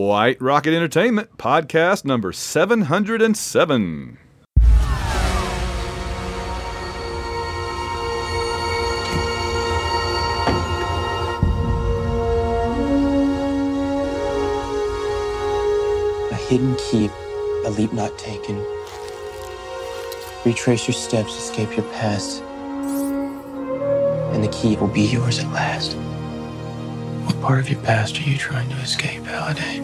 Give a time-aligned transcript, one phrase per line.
[0.00, 4.16] White Rocket Entertainment, podcast number 707.
[16.30, 17.10] A hidden keep,
[17.66, 18.56] a leap not taken.
[20.46, 22.42] Retrace your steps, escape your past,
[24.32, 25.94] and the key will be yours at last.
[27.40, 29.78] What part of your past are you trying to escape, Halliday?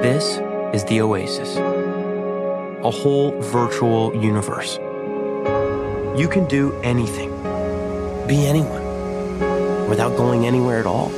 [0.00, 0.38] This
[0.74, 4.78] is the Oasis, a whole virtual universe.
[6.18, 7.28] You can do anything,
[8.26, 8.82] be anyone,
[9.90, 11.10] without going anywhere at all.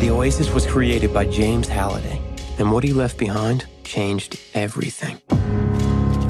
[0.00, 2.22] The Oasis was created by James Halliday,
[2.58, 5.20] and what he left behind changed everything.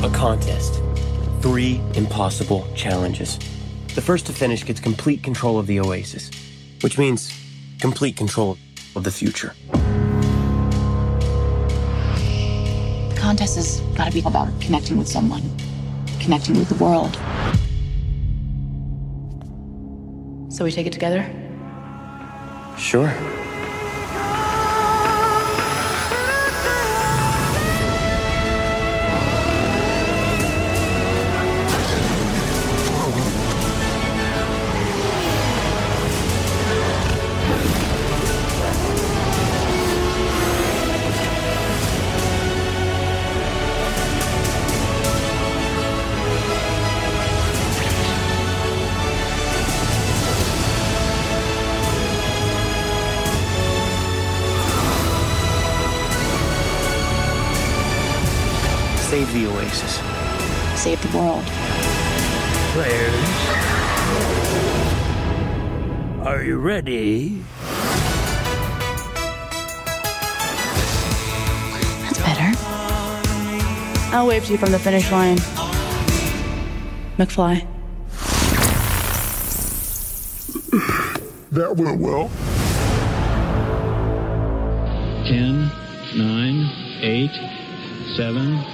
[0.03, 0.81] A contest,
[1.41, 3.39] three impossible challenges.
[3.95, 6.31] The first to finish gets complete control of the Oasis,
[6.83, 7.33] which means
[7.81, 8.59] complete control
[8.95, 9.55] of the future.
[13.09, 15.43] The contest has got to be about connecting with someone,
[16.21, 17.15] connecting with the world.
[20.53, 21.29] So we take it together?
[22.79, 23.13] Sure.
[66.57, 67.43] You ready?
[72.03, 72.53] That's better.
[74.17, 75.37] I'll wave to you from the finish line.
[77.19, 77.67] McFly.
[81.53, 82.31] That went well.
[85.27, 85.71] 10,
[86.17, 86.71] 9,
[87.03, 87.31] 8,
[88.17, 88.65] 7,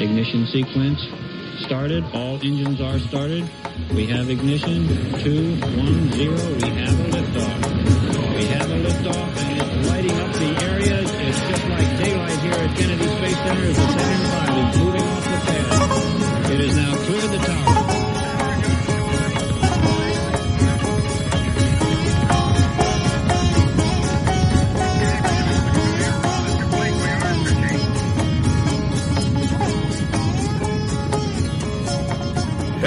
[0.00, 1.29] ignition sequence
[1.60, 2.04] started.
[2.14, 3.48] All engines are started.
[3.94, 4.88] We have ignition.
[5.20, 6.30] 2, 1, 0.
[6.32, 8.36] We have a liftoff.
[8.36, 11.00] We have a liftoff and it's lighting up the area.
[11.00, 15.24] It's just like daylight here at Kennedy Space Center the Saturn V is moving off
[15.24, 16.50] the pad.
[16.52, 17.79] It is now cleared the tower.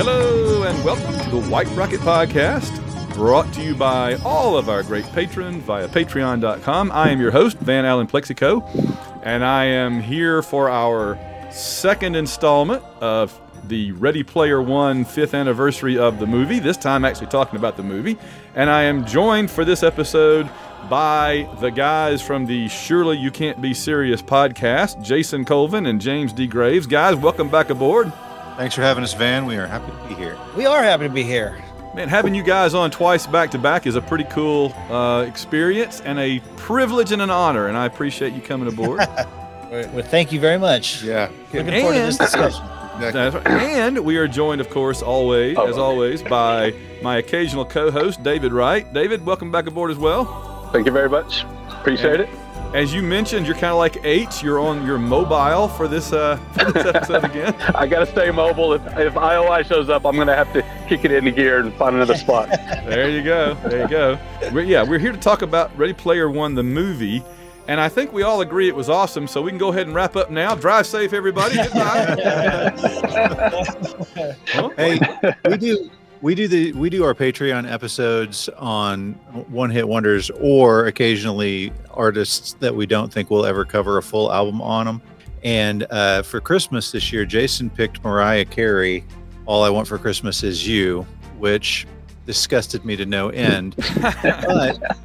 [0.06, 4.84] Hello, and welcome to the White Rocket Podcast, brought to you by all of our
[4.84, 6.92] great patrons via patreon.com.
[6.92, 8.68] I am your host, Van Allen Plexico,
[9.24, 11.18] and I am here for our
[11.52, 17.28] second installment of the Ready Player One fifth anniversary of the movie, this time actually
[17.28, 18.18] talking about the movie.
[18.56, 20.50] And I am joined for this episode
[20.90, 26.34] by the guys from the Surely You Can't Be Serious podcast, Jason Colvin and James
[26.34, 26.46] D.
[26.46, 26.88] Graves.
[26.88, 28.12] Guys, welcome back aboard.
[28.58, 29.46] Thanks for having us, Van.
[29.46, 30.38] We are happy to be here.
[30.56, 31.58] We are happy to be here.
[31.96, 36.02] Man, having you guys on twice back to back is a pretty cool uh, experience
[36.02, 39.02] and a privilege and an honor, and I appreciate you coming aboard.
[39.74, 41.02] Well, well, thank you very much.
[41.02, 41.32] Yeah.
[41.52, 42.64] Looking forward to this discussion.
[43.00, 43.48] That's right.
[43.48, 48.94] And we are joined, of course, always, as always, by my occasional co-host, David Wright.
[48.94, 50.70] David, welcome back aboard as well.
[50.72, 51.44] Thank you very much.
[51.70, 52.30] Appreciate it.
[52.74, 54.42] As you mentioned, you're kind of like H.
[54.42, 57.54] You're on your mobile for this uh, for this episode again.
[57.76, 58.74] I got to stay mobile.
[58.74, 61.72] If, if IOI shows up, I'm going to have to kick it into gear and
[61.76, 62.50] find another spot.
[62.84, 63.54] There you go.
[63.66, 64.20] There you go.
[64.52, 67.24] We're, yeah, we're here to talk about Ready Player One, the movie.
[67.68, 69.96] And I think we all agree it was awesome, so we can go ahead and
[69.96, 70.54] wrap up now.
[70.54, 71.56] Drive safe, everybody.
[71.56, 72.74] Goodbye.
[74.48, 74.70] Huh?
[74.76, 75.00] Hey,
[75.48, 75.90] we do
[76.24, 79.12] we do the we do our Patreon episodes on
[79.50, 84.32] one hit wonders or occasionally artists that we don't think we'll ever cover a full
[84.32, 85.02] album on them.
[85.44, 89.04] And uh, for Christmas this year, Jason picked Mariah Carey.
[89.46, 91.06] All I want for Christmas is you,
[91.40, 91.86] which
[92.26, 93.76] disgusted me to no end.
[94.02, 94.98] but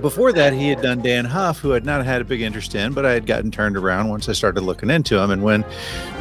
[0.00, 2.92] before that, he had done Dann Huff, who had not had a big interest in,
[2.92, 5.30] but I had gotten turned around once I started looking into him.
[5.30, 5.64] And when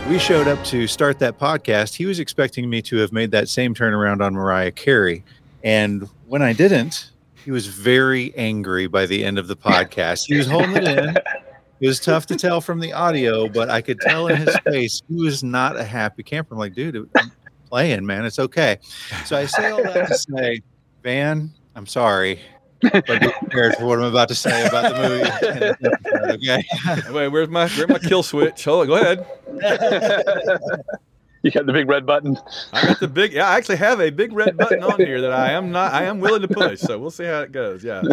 [0.09, 3.49] we showed up to start that podcast, he was expecting me to have made that
[3.49, 5.23] same turnaround on Mariah Carey.
[5.63, 7.11] And when I didn't,
[7.43, 10.25] he was very angry by the end of the podcast.
[10.27, 11.15] He was holding it in.
[11.79, 15.01] it was tough to tell from the audio, but I could tell in his face
[15.07, 16.55] he was not a happy camper.
[16.55, 17.31] I'm like, dude, I'm
[17.69, 18.25] playing, man.
[18.25, 18.79] It's okay.
[19.25, 20.61] So I say all that to say,
[21.03, 22.39] Van, I'm sorry.
[22.81, 26.33] But be prepared for what I'm about to say about the movie.
[26.33, 26.63] okay.
[27.11, 28.63] Wait, where's my where's my kill switch?
[28.65, 29.25] Hold on, go ahead.
[31.41, 32.37] you got the big red button.
[32.73, 33.33] I got the big.
[33.33, 35.93] Yeah, I actually have a big red button on here that I am not.
[35.93, 36.79] I am willing to push.
[36.81, 37.83] So we'll see how it goes.
[37.83, 38.03] Yeah.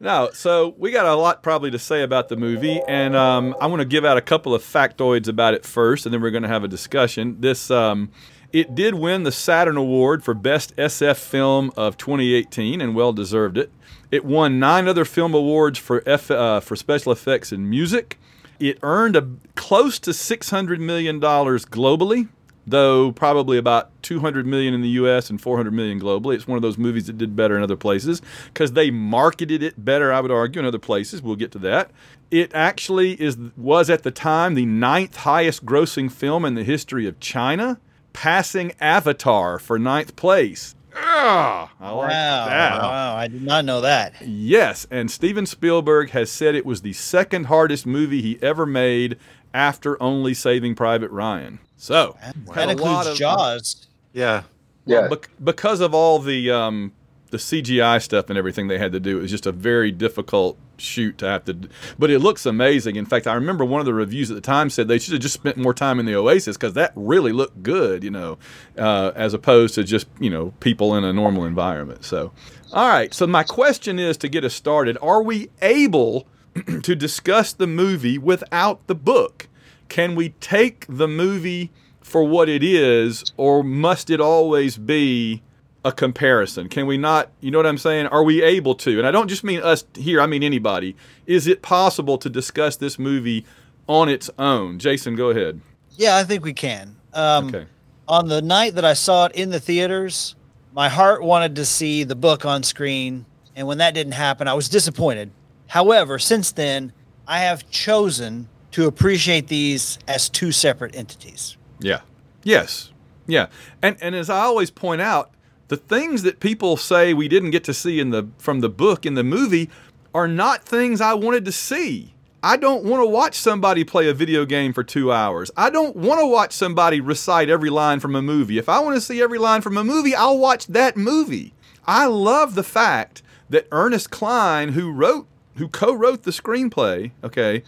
[0.00, 3.66] No, so we got a lot probably to say about the movie, and um, I
[3.66, 6.44] want to give out a couple of factoids about it first, and then we're going
[6.44, 7.40] to have a discussion.
[7.40, 8.10] This, um,
[8.52, 13.58] it did win the Saturn Award for Best SF Film of 2018, and well deserved
[13.58, 13.70] it.
[14.10, 18.18] It won nine other film awards for F, uh, for special effects and music.
[18.58, 22.28] It earned a close to 600 million dollars globally,
[22.66, 26.34] though probably about 200 million in the US and 400 million globally.
[26.34, 29.84] It's one of those movies that did better in other places because they marketed it
[29.84, 31.22] better, I would argue, in other places.
[31.22, 31.90] We'll get to that.
[32.30, 37.06] It actually is was at the time the ninth highest grossing film in the history
[37.06, 37.78] of China,
[38.12, 40.74] passing Avatar for ninth place.
[40.94, 42.82] Ah, I like wow, that.
[42.82, 44.14] wow, I did not know that.
[44.22, 49.16] Yes, and Steven Spielberg has said it was the second hardest movie he ever made
[49.54, 51.60] after only Saving Private Ryan.
[51.76, 52.16] So
[52.54, 53.86] That includes Jaws.
[54.12, 54.42] Yeah.
[54.86, 55.08] Yeah.
[55.08, 56.92] bec- because of all the um,
[57.30, 60.58] the CGI stuff and everything they had to do, it was just a very difficult
[60.80, 61.68] shoot to have to.
[61.98, 62.96] But it looks amazing.
[62.96, 65.22] In fact, I remember one of the reviews at the time said they should have
[65.22, 68.38] just spent more time in the Oasis because that really looked good, you know,
[68.76, 72.04] uh, as opposed to just you know people in a normal environment.
[72.04, 72.32] So,
[72.72, 73.12] all right.
[73.12, 76.26] So my question is to get us started: Are we able
[76.82, 79.48] to discuss the movie without the book?
[79.88, 81.70] Can we take the movie
[82.00, 85.42] for what it is, or must it always be
[85.88, 86.68] a comparison?
[86.68, 88.06] Can we not, you know what I'm saying?
[88.06, 88.98] Are we able to?
[88.98, 90.94] And I don't just mean us here, I mean anybody.
[91.26, 93.44] Is it possible to discuss this movie
[93.88, 94.78] on its own?
[94.78, 95.60] Jason, go ahead.
[95.96, 96.96] Yeah, I think we can.
[97.14, 97.66] Um, Okay.
[98.06, 100.34] On the night that I saw it in the theaters,
[100.72, 103.26] my heart wanted to see the book on screen.
[103.54, 105.30] And when that didn't happen, I was disappointed.
[105.66, 106.92] However, since then,
[107.26, 111.56] I have chosen to appreciate these as two separate entities.
[111.80, 112.00] Yeah.
[112.44, 112.92] Yes.
[113.26, 113.48] Yeah.
[113.82, 115.30] And and as I always point out,
[115.68, 119.06] the things that people say we didn't get to see in the from the book
[119.06, 119.70] in the movie
[120.14, 122.14] are not things I wanted to see.
[122.42, 125.50] I don't want to watch somebody play a video game for 2 hours.
[125.56, 128.58] I don't want to watch somebody recite every line from a movie.
[128.58, 131.52] If I want to see every line from a movie, I'll watch that movie.
[131.84, 135.26] I love the fact that Ernest Cline who wrote
[135.56, 137.64] who co-wrote the screenplay, okay,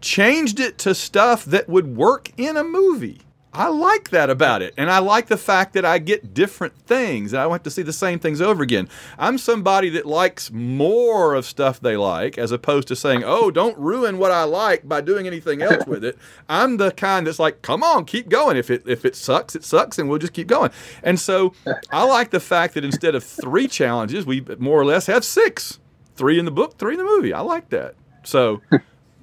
[0.00, 3.20] changed it to stuff that would work in a movie.
[3.54, 4.74] I like that about it.
[4.76, 7.82] And I like the fact that I get different things and I want to see
[7.82, 8.88] the same things over again.
[9.16, 13.78] I'm somebody that likes more of stuff they like as opposed to saying, oh, don't
[13.78, 16.18] ruin what I like by doing anything else with it.
[16.48, 18.56] I'm the kind that's like, come on, keep going.
[18.56, 20.72] If it if it sucks, it sucks and we'll just keep going.
[21.04, 21.54] And so
[21.90, 25.78] I like the fact that instead of three challenges, we more or less have six.
[26.16, 27.32] Three in the book, three in the movie.
[27.32, 27.94] I like that.
[28.24, 28.62] So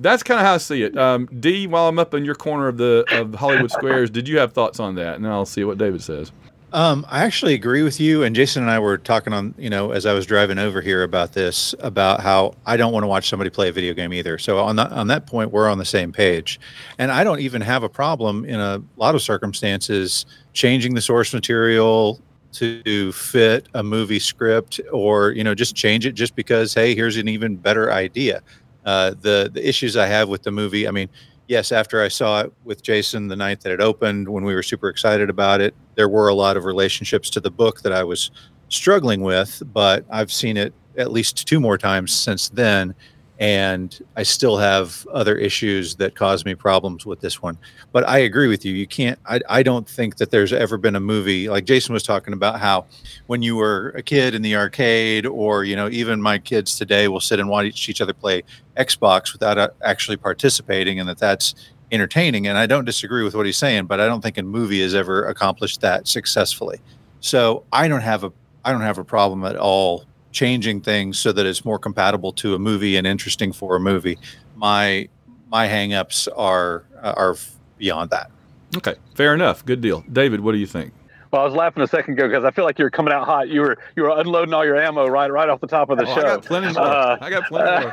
[0.01, 0.97] that's kind of how I see it.
[0.97, 4.39] Um, D, while I'm up in your corner of the of Hollywood Squares, did you
[4.39, 5.15] have thoughts on that?
[5.15, 6.31] And I'll see what David says.
[6.73, 8.23] Um, I actually agree with you.
[8.23, 11.03] And Jason and I were talking on, you know, as I was driving over here
[11.03, 14.37] about this, about how I don't want to watch somebody play a video game either.
[14.37, 16.59] So on that on that point, we're on the same page.
[16.97, 21.33] And I don't even have a problem in a lot of circumstances changing the source
[21.33, 22.21] material
[22.53, 27.15] to fit a movie script or you know just change it just because hey here's
[27.15, 28.41] an even better idea
[28.85, 31.09] uh, the the issues i have with the movie i mean
[31.47, 34.63] yes after i saw it with jason the night that it opened when we were
[34.63, 38.03] super excited about it there were a lot of relationships to the book that i
[38.03, 38.31] was
[38.69, 42.93] struggling with but i've seen it at least two more times since then
[43.41, 47.57] and i still have other issues that cause me problems with this one.
[47.91, 48.73] But i agree with you.
[48.73, 52.03] You can't I, I don't think that there's ever been a movie like jason was
[52.03, 52.85] talking about how
[53.25, 57.07] when you were a kid in the arcade or you know even my kids today
[57.07, 58.43] will sit and watch each other play
[58.77, 61.55] xbox without uh, actually participating and that that's
[61.91, 64.81] entertaining and i don't disagree with what he's saying but i don't think a movie
[64.81, 66.79] has ever accomplished that successfully.
[67.21, 68.31] So i don't have a
[68.63, 72.55] i don't have a problem at all changing things so that it's more compatible to
[72.55, 74.17] a movie and interesting for a movie
[74.55, 75.07] my
[75.49, 77.35] my hangups are are
[77.77, 78.29] beyond that
[78.77, 79.65] Okay, fair enough.
[79.65, 80.03] Good deal.
[80.11, 80.93] David, what do you think?
[81.31, 83.25] Well, I was laughing a second ago because I feel like you were coming out
[83.25, 83.47] hot.
[83.47, 86.05] You were you were unloading all your ammo right right off the top of the
[86.05, 86.21] Oh, show.
[86.21, 86.83] I got plenty more.
[86.83, 87.85] Uh, I got plenty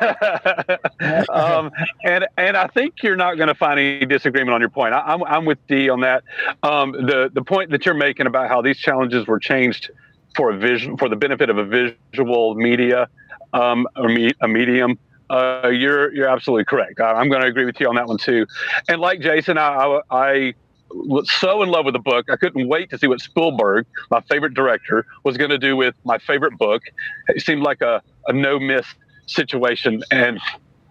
[1.29, 1.37] more.
[1.37, 1.71] um,
[2.05, 4.93] and and I think you're not going to find any disagreement on your point.
[4.95, 6.25] I, I'm I'm with D on that.
[6.65, 9.91] Um, the the point that you're making about how these challenges were changed
[10.37, 13.09] for a vision for the benefit of a visual media
[13.53, 14.99] um, or me, a medium.
[15.31, 17.01] uh, you're you're absolutely correct.
[17.01, 18.47] I, am going to agree with you on that one too.
[18.89, 20.55] And like Jason, I, I, I
[20.91, 22.31] was so in love with the book.
[22.31, 25.95] I couldn't wait to see what Spielberg, my favorite director, was going to do with
[26.05, 26.83] my favorite book.
[27.29, 28.87] It seemed like a, a no miss
[29.27, 30.41] situation, and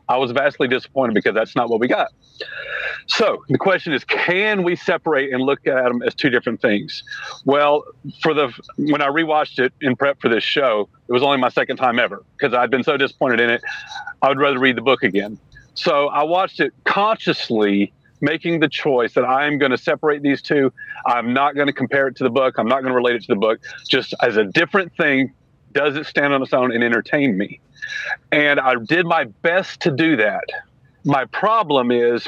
[0.09, 2.09] I was vastly disappointed because that's not what we got.
[3.07, 7.03] So the question is, can we separate and look at them as two different things?
[7.45, 7.83] Well,
[8.21, 11.49] for the when I rewatched it in prep for this show, it was only my
[11.49, 13.61] second time ever because I'd been so disappointed in it.
[14.21, 15.37] I would rather read the book again.
[15.73, 20.73] So I watched it consciously making the choice that I'm going to separate these two.
[21.05, 22.55] I'm not going to compare it to the book.
[22.57, 23.59] I'm not going to relate it to the book.
[23.87, 25.33] Just as a different thing,
[25.73, 27.59] does it stand on its own and entertain me?
[28.31, 30.45] And I did my best to do that.
[31.03, 32.27] My problem is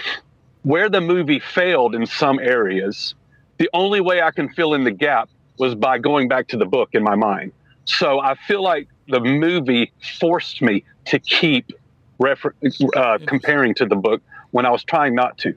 [0.63, 3.15] where the movie failed in some areas,
[3.57, 6.65] the only way I can fill in the gap was by going back to the
[6.65, 7.51] book in my mind.
[7.85, 11.71] So I feel like the movie forced me to keep
[12.19, 12.53] refer-
[12.95, 15.55] uh, comparing to the book when I was trying not to.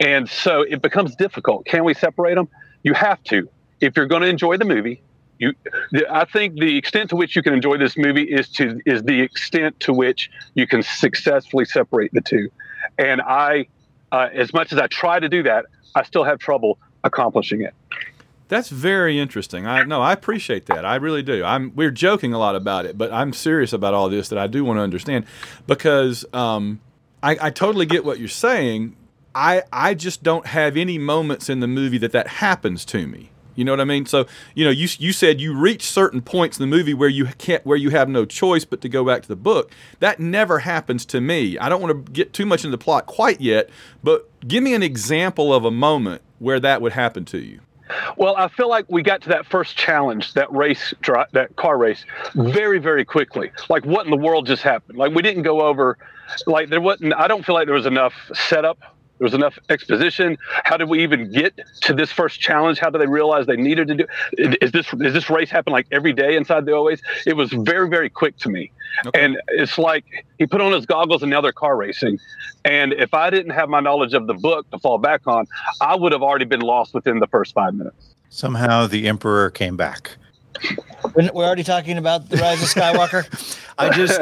[0.00, 1.66] And so it becomes difficult.
[1.66, 2.48] Can we separate them?
[2.82, 3.48] You have to.
[3.80, 5.02] If you're going to enjoy the movie,
[5.38, 5.54] you
[6.10, 9.20] I think the extent to which you can enjoy this movie is to is the
[9.20, 12.50] extent to which you can successfully separate the two.
[12.98, 13.68] And I
[14.12, 17.74] uh, as much as I try to do that, I still have trouble accomplishing it.
[18.48, 19.66] That's very interesting.
[19.66, 20.84] I no, I appreciate that.
[20.84, 21.44] I really do.
[21.44, 24.46] I'm we're joking a lot about it, but I'm serious about all this that I
[24.46, 25.26] do want to understand
[25.66, 26.80] because um,
[27.22, 28.96] I, I totally get what you're saying.
[29.34, 33.30] I I just don't have any moments in the movie that that happens to me.
[33.58, 34.06] You know what I mean?
[34.06, 37.26] So you know, you you said you reach certain points in the movie where you
[37.38, 39.72] can't, where you have no choice but to go back to the book.
[39.98, 41.58] That never happens to me.
[41.58, 43.68] I don't want to get too much into the plot quite yet,
[44.04, 47.58] but give me an example of a moment where that would happen to you.
[48.16, 50.94] Well, I feel like we got to that first challenge, that race,
[51.32, 52.52] that car race, mm-hmm.
[52.52, 53.50] very, very quickly.
[53.68, 54.98] Like, what in the world just happened?
[54.98, 55.98] Like, we didn't go over,
[56.46, 58.78] like, there wasn't, I don't feel like there was enough setup
[59.18, 60.38] there was enough exposition.
[60.64, 62.78] How did we even get to this first challenge?
[62.78, 64.06] How did they realize they needed to do?
[64.38, 67.04] Is this is this race happen like every day inside the Oasis?
[67.26, 68.70] It was very very quick to me,
[69.06, 69.24] okay.
[69.24, 70.04] and it's like
[70.38, 72.18] he put on his goggles and now they're car racing.
[72.64, 75.46] And if I didn't have my knowledge of the book to fall back on,
[75.80, 78.14] I would have already been lost within the first five minutes.
[78.30, 80.16] Somehow the Emperor came back.
[81.14, 83.58] We're already talking about the Rise of Skywalker.
[83.78, 84.20] I just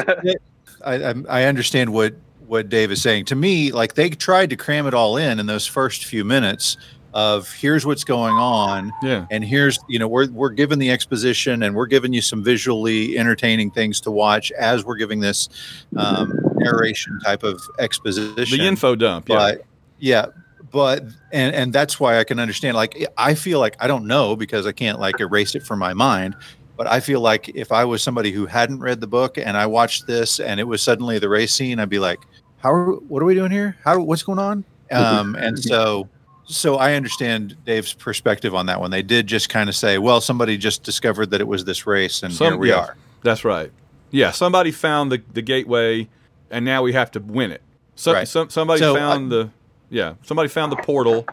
[0.85, 2.15] I, I understand what
[2.47, 3.27] what Dave is saying.
[3.27, 6.77] To me, like they tried to cram it all in in those first few minutes
[7.17, 8.93] of here's what's going on.
[9.03, 9.27] Yeah.
[9.31, 13.17] And here's, you know, we're we're giving the exposition and we're giving you some visually
[13.17, 15.49] entertaining things to watch as we're giving this
[15.97, 18.59] um, narration type of exposition.
[18.59, 19.31] The info dump.
[19.31, 19.55] Yeah.
[19.99, 20.27] Yeah.
[20.71, 22.77] But and and that's why I can understand.
[22.77, 25.95] Like I feel like I don't know because I can't like erase it from my
[25.95, 26.37] mind.
[26.77, 29.67] But I feel like if I was somebody who hadn't read the book and I
[29.67, 32.21] watched this and it was suddenly the race scene, I'd be like,
[32.59, 33.77] how are, what are we doing here?
[33.85, 34.65] How what's going on?
[34.91, 35.03] Mm-hmm.
[35.05, 35.69] Um, and mm-hmm.
[35.69, 36.09] so
[36.45, 38.91] so I understand Dave's perspective on that one.
[38.91, 42.23] They did just kind of say, well, somebody just discovered that it was this race,
[42.23, 42.97] and Some, here we yeah, are.
[43.23, 43.73] That's right.
[44.11, 46.09] Yeah, somebody found the, the gateway,
[46.51, 47.63] and now we have to win it.
[47.97, 48.29] So, right.
[48.29, 49.51] some, somebody so uh, found I, the
[49.91, 51.27] yeah, somebody found the portal,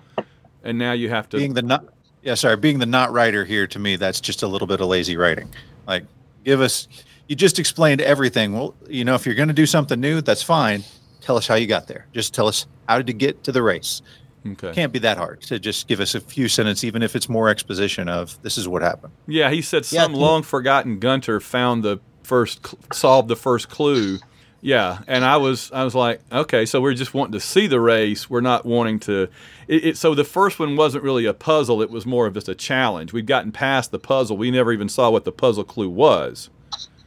[0.63, 1.91] and now you have to being the
[2.23, 4.87] yeah sorry being the not writer here to me that's just a little bit of
[4.87, 5.49] lazy writing.
[5.85, 6.05] Like
[6.43, 6.87] give us
[7.27, 8.53] you just explained everything.
[8.53, 10.83] Well, you know if you're going to do something new, that's fine
[11.23, 12.05] tell us how you got there.
[12.13, 14.01] Just tell us how did you get to the race.
[14.45, 14.73] Okay.
[14.73, 17.47] Can't be that hard to just give us a few sentences, even if it's more
[17.47, 19.13] exposition of this is what happened.
[19.25, 24.19] Yeah, he said some yeah, long forgotten Gunter found the first, solved the first clue.
[24.63, 27.81] Yeah, and I was I was like, okay, so we're just wanting to see the
[27.81, 28.29] race.
[28.29, 29.27] We're not wanting to.
[29.67, 31.81] It, it, so the first one wasn't really a puzzle.
[31.81, 33.11] It was more of just a challenge.
[33.11, 34.37] We'd gotten past the puzzle.
[34.37, 36.49] We never even saw what the puzzle clue was.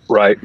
[0.07, 0.39] Right.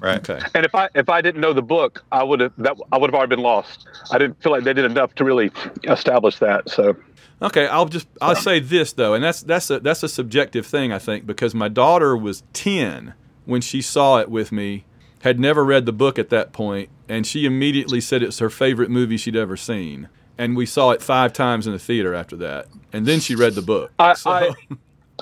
[0.00, 0.18] Right.
[0.18, 0.44] Okay.
[0.54, 3.10] And if I if I didn't know the book, I would have that I would
[3.10, 3.86] have already been lost.
[4.10, 5.52] I didn't feel like they did enough to really
[5.84, 6.70] establish that.
[6.70, 6.96] So.
[7.42, 10.90] Okay, I'll just I'll say this though, and that's that's a that's a subjective thing
[10.90, 13.12] I think because my daughter was ten
[13.44, 14.86] when she saw it with me,
[15.26, 18.90] had never read the book at that point, and she immediately said it's her favorite
[18.90, 20.08] movie she'd ever seen.
[20.38, 23.54] And we saw it five times in the theater after that, and then she read
[23.54, 23.90] the book.
[23.98, 24.30] I so.
[24.30, 24.50] I,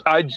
[0.04, 0.28] I,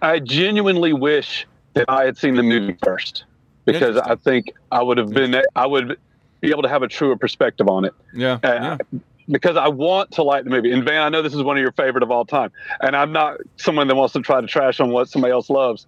[0.00, 3.24] I genuinely wish that I had seen the movie first
[3.64, 5.98] because I think I would have been I would
[6.40, 7.94] be able to have a truer perspective on it.
[8.14, 8.38] Yeah.
[8.44, 8.98] Uh, yeah.
[9.28, 10.70] Because I want to like the movie.
[10.70, 12.52] And Van, I know this is one of your favorite of all time.
[12.80, 15.86] And I'm not someone that wants to try to trash on what somebody else loves.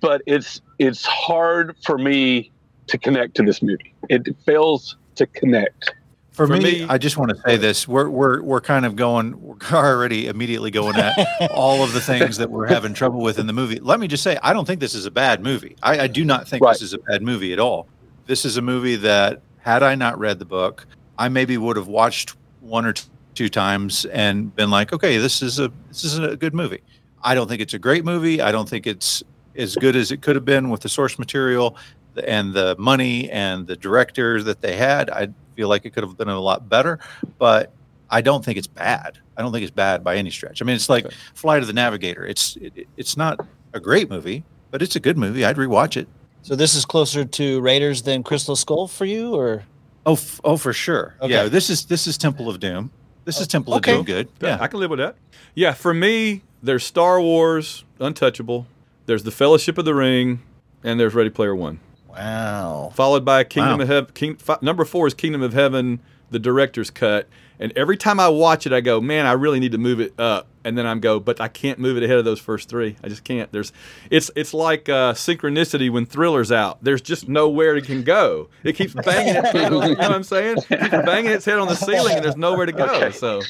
[0.00, 2.50] But it's it's hard for me
[2.86, 3.94] to connect to this movie.
[4.08, 5.94] It fails to connect.
[6.32, 8.96] For, For me, me, I just want to say this: we're we're we're kind of
[8.96, 11.16] going, we're already immediately going at
[11.52, 13.78] all of the things that we're having trouble with in the movie.
[13.78, 15.76] Let me just say, I don't think this is a bad movie.
[15.82, 16.72] I, I do not think right.
[16.72, 17.86] this is a bad movie at all.
[18.26, 20.86] This is a movie that had I not read the book,
[21.18, 22.94] I maybe would have watched one or
[23.34, 26.82] two times and been like, okay, this is a this is a good movie.
[27.22, 28.42] I don't think it's a great movie.
[28.42, 29.22] I don't think it's
[29.56, 31.76] as good as it could have been with the source material
[32.16, 35.10] and the money and the directors that they had.
[35.10, 36.98] I feel like it could have been a lot better,
[37.38, 37.72] but
[38.10, 39.18] I don't think it's bad.
[39.36, 40.62] I don't think it's bad by any stretch.
[40.62, 41.16] I mean, it's like okay.
[41.34, 42.24] Flight of the Navigator.
[42.24, 43.40] It's it, it's not
[43.72, 45.44] a great movie, but it's a good movie.
[45.44, 46.08] I'd rewatch it.
[46.42, 49.64] So this is closer to Raiders than Crystal Skull for you, or?
[50.04, 51.14] Oh, f- oh, for sure.
[51.20, 51.32] Okay.
[51.32, 52.90] Yeah, this is this is Temple of Doom.
[53.24, 53.92] This is Temple okay.
[53.92, 54.04] of Doom.
[54.04, 54.28] Good.
[54.40, 55.16] Yeah, I can live with that.
[55.54, 58.66] Yeah, for me, there's Star Wars, Untouchable.
[59.06, 60.42] There's the Fellowship of the Ring,
[60.82, 61.80] and there's Ready Player One.
[62.16, 62.92] Wow.
[62.94, 63.82] Followed by Kingdom wow.
[63.82, 64.10] of Heaven.
[64.14, 67.28] King, f- number four is Kingdom of Heaven, the director's cut.
[67.58, 70.18] And every time I watch it, I go, man, I really need to move it
[70.18, 72.96] up and then I'm go, but I can't move it ahead of those first three.
[73.02, 73.50] I just can't.
[73.52, 73.72] There's,
[74.10, 76.82] it's it's like uh, synchronicity when Thriller's out.
[76.82, 78.48] There's just nowhere it can go.
[78.62, 79.72] It keeps banging its head.
[79.72, 80.58] On, you know what I'm saying?
[80.70, 82.84] It keeps banging its head on the ceiling, and there's nowhere to go.
[82.86, 83.10] Okay.
[83.10, 83.42] So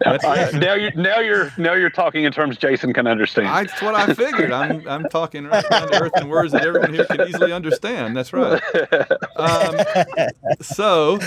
[0.00, 3.48] that's right, now you're now you're now you're talking in terms Jason can understand.
[3.48, 4.52] I, that's what I figured.
[4.52, 8.16] I'm I'm talking right down to earth in words that everyone here can easily understand.
[8.16, 8.60] That's right.
[9.36, 9.76] Um,
[10.60, 11.18] so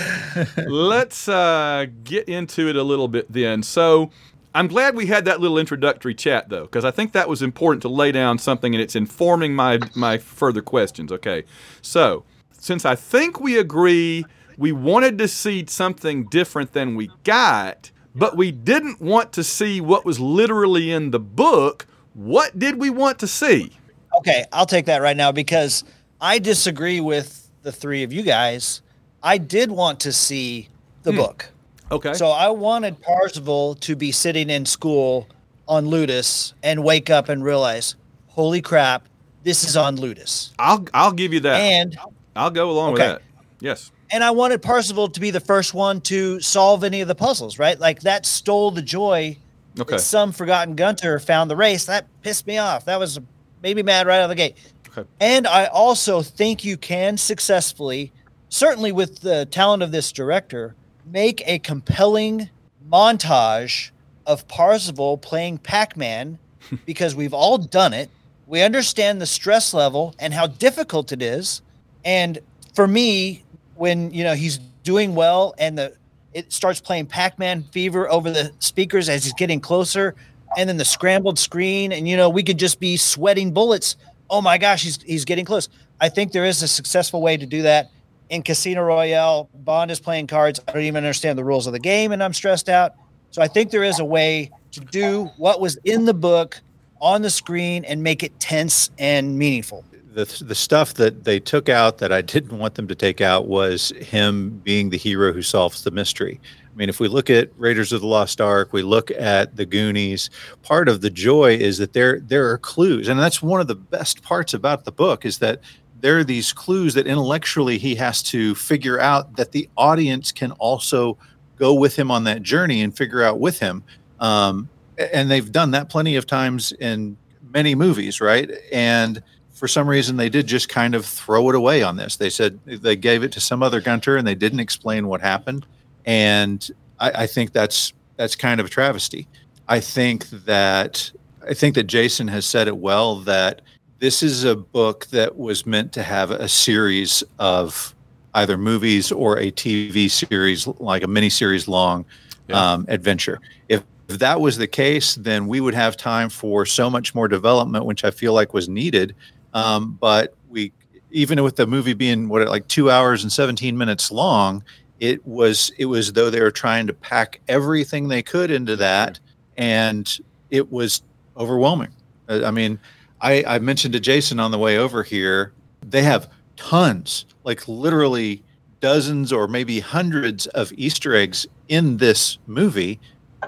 [0.66, 3.62] let's uh, get into it a little bit then.
[3.62, 4.10] So
[4.54, 7.82] I'm glad we had that little introductory chat though, because I think that was important
[7.82, 11.10] to lay down something, and it's informing my my further questions.
[11.10, 11.44] Okay,
[11.80, 14.24] so since I think we agree,
[14.58, 19.80] we wanted to see something different than we got, but we didn't want to see
[19.80, 21.86] what was literally in the book.
[22.14, 23.72] What did we want to see?
[24.18, 25.84] Okay, I'll take that right now because
[26.20, 28.82] I disagree with the three of you guys.
[29.22, 30.68] I did want to see
[31.04, 31.18] the hmm.
[31.18, 31.50] book.
[31.92, 32.14] Okay.
[32.14, 35.28] So I wanted Parzival to be sitting in school
[35.68, 37.96] on Ludus and wake up and realize,
[38.28, 39.06] holy crap,
[39.42, 40.52] this is on Ludus.
[40.58, 41.60] I'll I'll give you that.
[41.60, 41.98] And
[42.34, 43.12] I'll go along okay.
[43.12, 43.22] with that.
[43.60, 43.92] Yes.
[44.10, 47.58] And I wanted Parzival to be the first one to solve any of the puzzles,
[47.58, 47.78] right?
[47.78, 49.36] Like that stole the joy.
[49.78, 49.98] Okay.
[49.98, 51.86] Some forgotten Gunter found the race.
[51.86, 52.86] That pissed me off.
[52.86, 53.20] That was
[53.62, 54.56] maybe mad right out of the gate.
[54.88, 55.08] Okay.
[55.20, 58.12] And I also think you can successfully,
[58.50, 60.74] certainly with the talent of this director,
[61.04, 62.50] make a compelling
[62.88, 63.90] montage
[64.26, 66.38] of Parzival playing Pac Man
[66.86, 68.10] because we've all done it.
[68.46, 71.62] We understand the stress level and how difficult it is.
[72.04, 72.38] And
[72.74, 73.44] for me,
[73.76, 75.94] when you know he's doing well and the
[76.34, 80.14] it starts playing Pac-Man Fever over the speakers as he's getting closer,
[80.56, 83.96] and then the scrambled screen, and you know we could just be sweating bullets.
[84.30, 85.68] Oh my gosh, he's he's getting close.
[86.00, 87.90] I think there is a successful way to do that
[88.32, 90.58] in Casino Royale, Bond is playing cards.
[90.66, 92.94] I don't even understand the rules of the game, and I'm stressed out.
[93.30, 96.58] So I think there is a way to do what was in the book
[96.98, 99.84] on the screen and make it tense and meaningful.
[100.14, 103.48] The, the stuff that they took out that I didn't want them to take out
[103.48, 106.40] was him being the hero who solves the mystery.
[106.72, 109.66] I mean, if we look at Raiders of the Lost Ark, we look at the
[109.66, 110.30] Goonies.
[110.62, 113.74] Part of the joy is that there there are clues, and that's one of the
[113.74, 115.60] best parts about the book is that
[116.02, 120.50] there are these clues that intellectually he has to figure out that the audience can
[120.52, 121.16] also
[121.56, 123.84] go with him on that journey and figure out with him.
[124.18, 127.16] Um, and they've done that plenty of times in
[127.54, 128.50] many movies, right?
[128.72, 132.16] And for some reason, they did just kind of throw it away on this.
[132.16, 135.64] They said they gave it to some other Gunter and they didn't explain what happened.
[136.04, 139.28] And I, I think that's that's kind of a travesty.
[139.68, 141.12] I think that
[141.48, 143.62] I think that Jason has said it well that
[144.02, 147.94] this is a book that was meant to have a series of
[148.34, 152.04] either movies or a TV series, like a mini series long
[152.48, 152.72] yeah.
[152.72, 153.38] um, adventure.
[153.68, 157.28] If, if that was the case, then we would have time for so much more
[157.28, 159.14] development, which I feel like was needed.
[159.54, 160.72] Um, but we,
[161.12, 164.64] even with the movie being what like two hours and 17 minutes long,
[164.98, 169.20] it was it was though they were trying to pack everything they could into that,
[169.56, 170.18] and
[170.50, 171.02] it was
[171.36, 171.92] overwhelming.
[172.28, 172.80] I mean,
[173.22, 178.42] I, I mentioned to Jason on the way over here, they have tons, like literally
[178.80, 182.98] dozens or maybe hundreds of Easter eggs in this movie,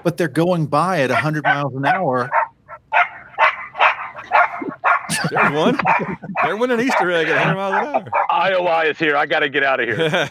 [0.03, 2.29] but they're going by at 100 miles an hour.
[5.29, 5.77] There's one.
[6.43, 8.51] There went an Easter egg at 100 miles an hour.
[8.51, 9.17] IOI is here.
[9.17, 10.29] I got to get out of here.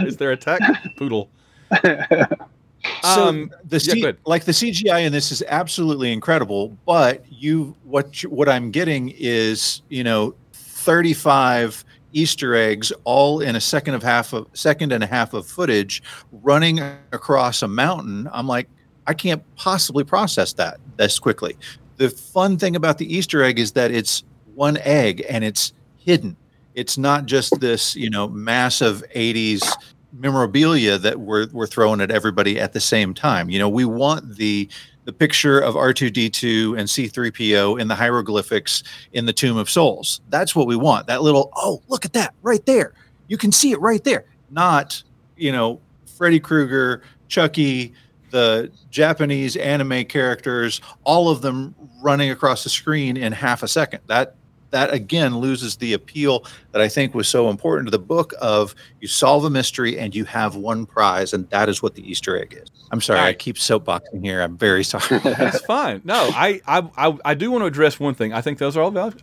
[0.06, 0.60] is there a tech
[0.96, 1.30] poodle?
[3.02, 7.76] So um, the C- yeah, like the CGI in this is absolutely incredible, but you
[7.84, 13.94] what you, what I'm getting is you know 35 Easter eggs all in a second
[13.94, 16.80] of half of second and a half of footage running
[17.12, 18.28] across a mountain.
[18.32, 18.68] I'm like,
[19.06, 21.56] I can't possibly process that this quickly.
[21.96, 24.22] The fun thing about the Easter egg is that it's
[24.54, 26.36] one egg and it's hidden
[26.74, 29.70] It's not just this, you know, massive 80s
[30.12, 33.50] memorabilia that we're we're throwing at everybody at the same time.
[33.50, 34.68] You know, we want the
[35.08, 38.82] the picture of R2D2 and C3PO in the hieroglyphics
[39.14, 40.20] in the Tomb of Souls.
[40.28, 41.06] That's what we want.
[41.06, 42.92] That little, oh, look at that right there.
[43.26, 44.26] You can see it right there.
[44.50, 45.02] Not,
[45.34, 45.80] you know,
[46.18, 47.94] Freddy Krueger, Chucky,
[48.32, 54.00] the Japanese anime characters, all of them running across the screen in half a second.
[54.08, 54.34] That
[54.70, 58.74] that again loses the appeal that I think was so important to the book of
[59.00, 62.38] you solve a mystery and you have one prize, and that is what the Easter
[62.38, 62.70] egg is.
[62.90, 64.40] I'm sorry, I keep soapboxing here.
[64.40, 65.18] I'm very sorry.
[65.20, 66.00] That's fine.
[66.04, 68.32] No, I, I, I, I, do want to address one thing.
[68.32, 69.22] I think those are all valid.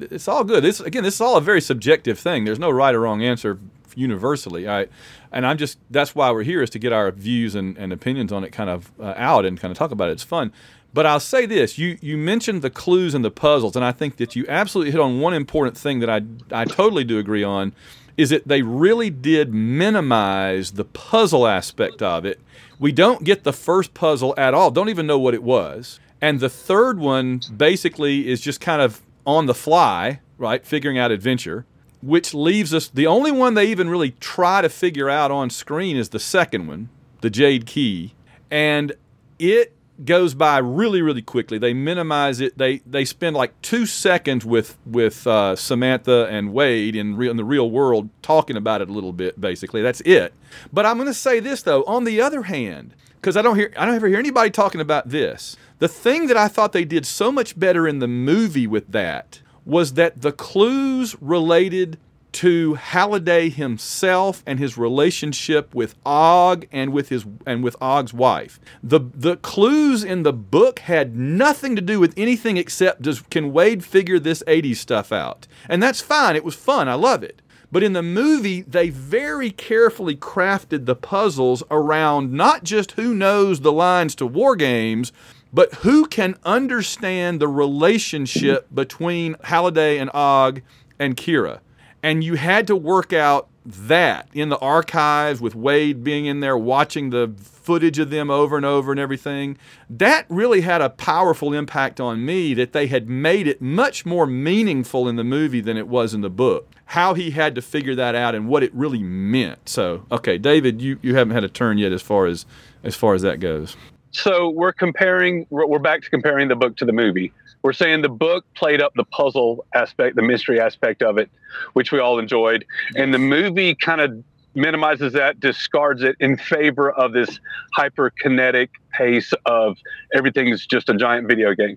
[0.00, 0.62] It's all good.
[0.62, 2.44] This again, this is all a very subjective thing.
[2.44, 3.58] There's no right or wrong answer
[3.94, 4.68] universally.
[4.68, 4.86] I,
[5.32, 8.32] and I'm just that's why we're here is to get our views and, and opinions
[8.32, 10.12] on it kind of uh, out and kind of talk about it.
[10.12, 10.52] It's fun.
[10.98, 14.16] But I'll say this: you you mentioned the clues and the puzzles, and I think
[14.16, 17.72] that you absolutely hit on one important thing that I I totally do agree on,
[18.16, 22.40] is that they really did minimize the puzzle aspect of it.
[22.80, 24.72] We don't get the first puzzle at all.
[24.72, 29.00] Don't even know what it was, and the third one basically is just kind of
[29.24, 30.66] on the fly, right?
[30.66, 31.64] Figuring out adventure,
[32.02, 35.96] which leaves us the only one they even really try to figure out on screen
[35.96, 36.88] is the second one,
[37.20, 38.14] the Jade Key,
[38.50, 38.94] and
[39.38, 41.58] it goes by really really quickly.
[41.58, 42.56] They minimize it.
[42.58, 47.36] They they spend like two seconds with with uh, samantha and wade in, re- in
[47.36, 49.82] the real world talking about it a little bit basically.
[49.82, 50.32] That's it.
[50.72, 51.82] But i'm going to say this though.
[51.84, 55.08] On the other hand because i don't hear i don't ever hear anybody talking about
[55.08, 58.90] this the thing that i thought they did so much better in the movie with
[58.92, 61.98] that was that the clues related
[62.32, 68.60] to Halliday himself and his relationship with Og and with his and with Og's wife.
[68.82, 73.52] The the clues in the book had nothing to do with anything except does can
[73.52, 75.46] Wade figure this 80s stuff out?
[75.68, 76.36] And that's fine.
[76.36, 76.88] It was fun.
[76.88, 77.42] I love it.
[77.70, 83.60] But in the movie, they very carefully crafted the puzzles around not just who knows
[83.60, 85.12] the lines to war games,
[85.52, 90.62] but who can understand the relationship between Halliday and Og
[90.98, 91.60] and Kira
[92.02, 96.56] and you had to work out that in the archives with Wade being in there
[96.56, 99.58] watching the footage of them over and over and everything.
[99.90, 104.26] That really had a powerful impact on me that they had made it much more
[104.26, 106.66] meaningful in the movie than it was in the book.
[106.86, 109.68] How he had to figure that out and what it really meant.
[109.68, 112.46] So, okay, David, you, you haven't had a turn yet as far as
[112.84, 113.76] as far as that goes.
[114.12, 115.46] So we're comparing.
[115.50, 118.92] We're back to comparing the book to the movie we're saying the book played up
[118.94, 121.30] the puzzle aspect, the mystery aspect of it,
[121.72, 122.64] which we all enjoyed.
[122.96, 124.22] And the movie kind of
[124.54, 127.40] minimizes that, discards it in favor of this
[127.76, 129.76] hyperkinetic pace of
[130.14, 131.76] everything's just a giant video game.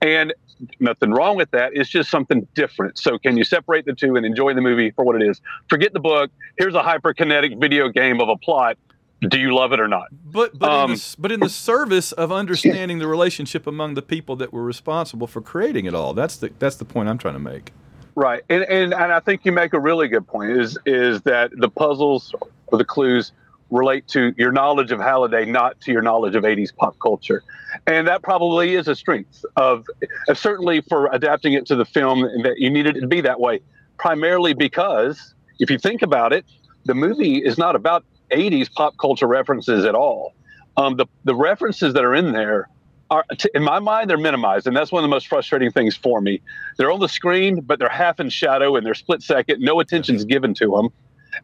[0.00, 0.34] And
[0.80, 1.72] nothing wrong with that.
[1.74, 2.98] It's just something different.
[2.98, 5.40] So, can you separate the two and enjoy the movie for what it is?
[5.68, 6.30] Forget the book.
[6.58, 8.76] Here's a hyperkinetic video game of a plot
[9.28, 10.08] do you love it or not?
[10.24, 14.02] But but, um, in the, but in the service of understanding the relationship among the
[14.02, 16.14] people that were responsible for creating it all.
[16.14, 17.72] That's the that's the point I'm trying to make.
[18.14, 20.50] Right, and and, and I think you make a really good point.
[20.50, 22.34] Is is that the puzzles
[22.66, 23.32] or the clues
[23.70, 27.42] relate to your knowledge of Halliday, not to your knowledge of 80s pop culture.
[27.86, 29.86] And that probably is a strength of,
[30.28, 33.40] uh, certainly for adapting it to the film, that you needed it to be that
[33.40, 33.60] way,
[33.96, 36.44] primarily because if you think about it,
[36.84, 40.34] the movie is not about 80s pop culture references at all.
[40.76, 42.68] Um, the, the references that are in there
[43.10, 44.66] are, in my mind, they're minimized.
[44.66, 46.40] And that's one of the most frustrating things for me.
[46.78, 49.60] They're on the screen, but they're half in shadow and they're split second.
[49.60, 50.88] No attention's given to them.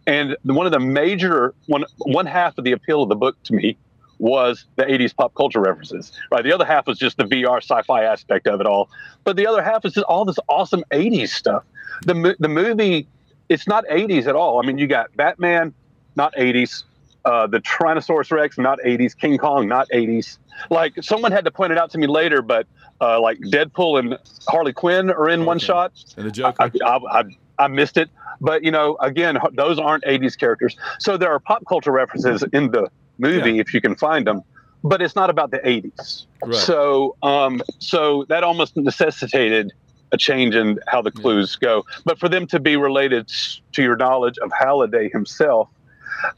[0.06, 3.54] And one of the major, one, one half of the appeal of the book to
[3.54, 3.76] me
[4.18, 6.42] was the 80s pop culture references, right?
[6.42, 8.90] The other half was just the VR sci-fi aspect of it all,
[9.24, 11.64] but the other half is just all this awesome 80s stuff.
[12.04, 13.06] The the movie,
[13.48, 14.62] it's not 80s at all.
[14.62, 15.72] I mean, you got Batman,
[16.18, 16.84] not 80s.
[17.24, 19.16] Uh, the Tyrannosaurus Rex, not 80s.
[19.16, 20.36] King Kong, not 80s.
[20.70, 22.66] Like someone had to point it out to me later, but
[23.00, 25.92] uh, like Deadpool and Harley Quinn are in one shot.
[26.16, 26.62] And the Joker.
[26.62, 27.24] I, I, I,
[27.58, 28.10] I missed it.
[28.40, 30.76] But, you know, again, those aren't 80s characters.
[30.98, 33.60] So there are pop culture references in the movie yeah.
[33.60, 34.42] if you can find them
[34.84, 36.26] but it's not about the 80s.
[36.44, 36.54] Right.
[36.54, 39.72] So, um, so that almost necessitated
[40.12, 41.66] a change in how the clues yeah.
[41.66, 41.84] go.
[42.04, 43.30] But for them to be related
[43.72, 45.68] to your knowledge of Halliday himself,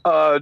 [0.05, 0.39] uh,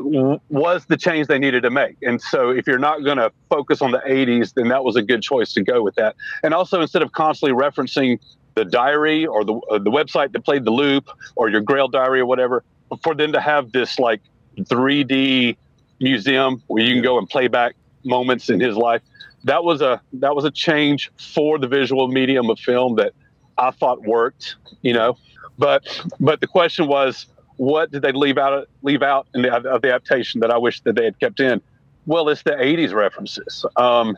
[0.00, 1.96] was the change they needed to make.
[2.02, 5.02] And so, if you're not going to focus on the 80s, then that was a
[5.02, 6.16] good choice to go with that.
[6.42, 8.18] And also, instead of constantly referencing
[8.54, 12.20] the diary or the uh, the website that played the loop or your Grail diary
[12.20, 12.64] or whatever,
[13.02, 14.20] for them to have this like
[14.58, 15.56] 3D
[16.00, 17.74] museum where you can go and play back
[18.04, 19.02] moments in his life,
[19.44, 23.12] that was a that was a change for the visual medium of film that
[23.56, 25.16] I thought worked, you know.
[25.56, 27.26] But but the question was,
[27.58, 30.80] what did they leave out leave out in the, of the adaptation that I wish
[30.82, 31.60] that they had kept in?
[32.06, 34.16] Well, it's the '80s references, um,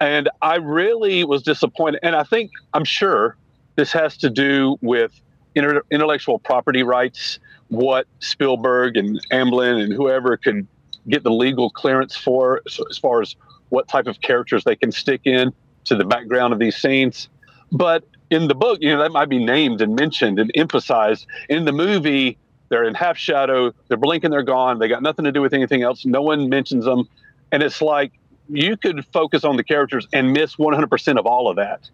[0.00, 2.00] and I really was disappointed.
[2.04, 3.36] And I think I'm sure
[3.74, 5.12] this has to do with
[5.54, 10.68] inter- intellectual property rights, what Spielberg and Amblin and whoever could
[11.08, 13.34] get the legal clearance for, so as far as
[13.70, 15.52] what type of characters they can stick in
[15.86, 17.28] to the background of these scenes.
[17.72, 21.26] But in the book, you know, that might be named and mentioned and emphasized.
[21.48, 22.38] In the movie,
[22.72, 25.82] they're in half shadow, they're blinking, they're gone, they got nothing to do with anything
[25.82, 26.06] else.
[26.06, 27.06] No one mentions them.
[27.52, 28.12] And it's like
[28.48, 31.90] you could focus on the characters and miss 100% of all of that.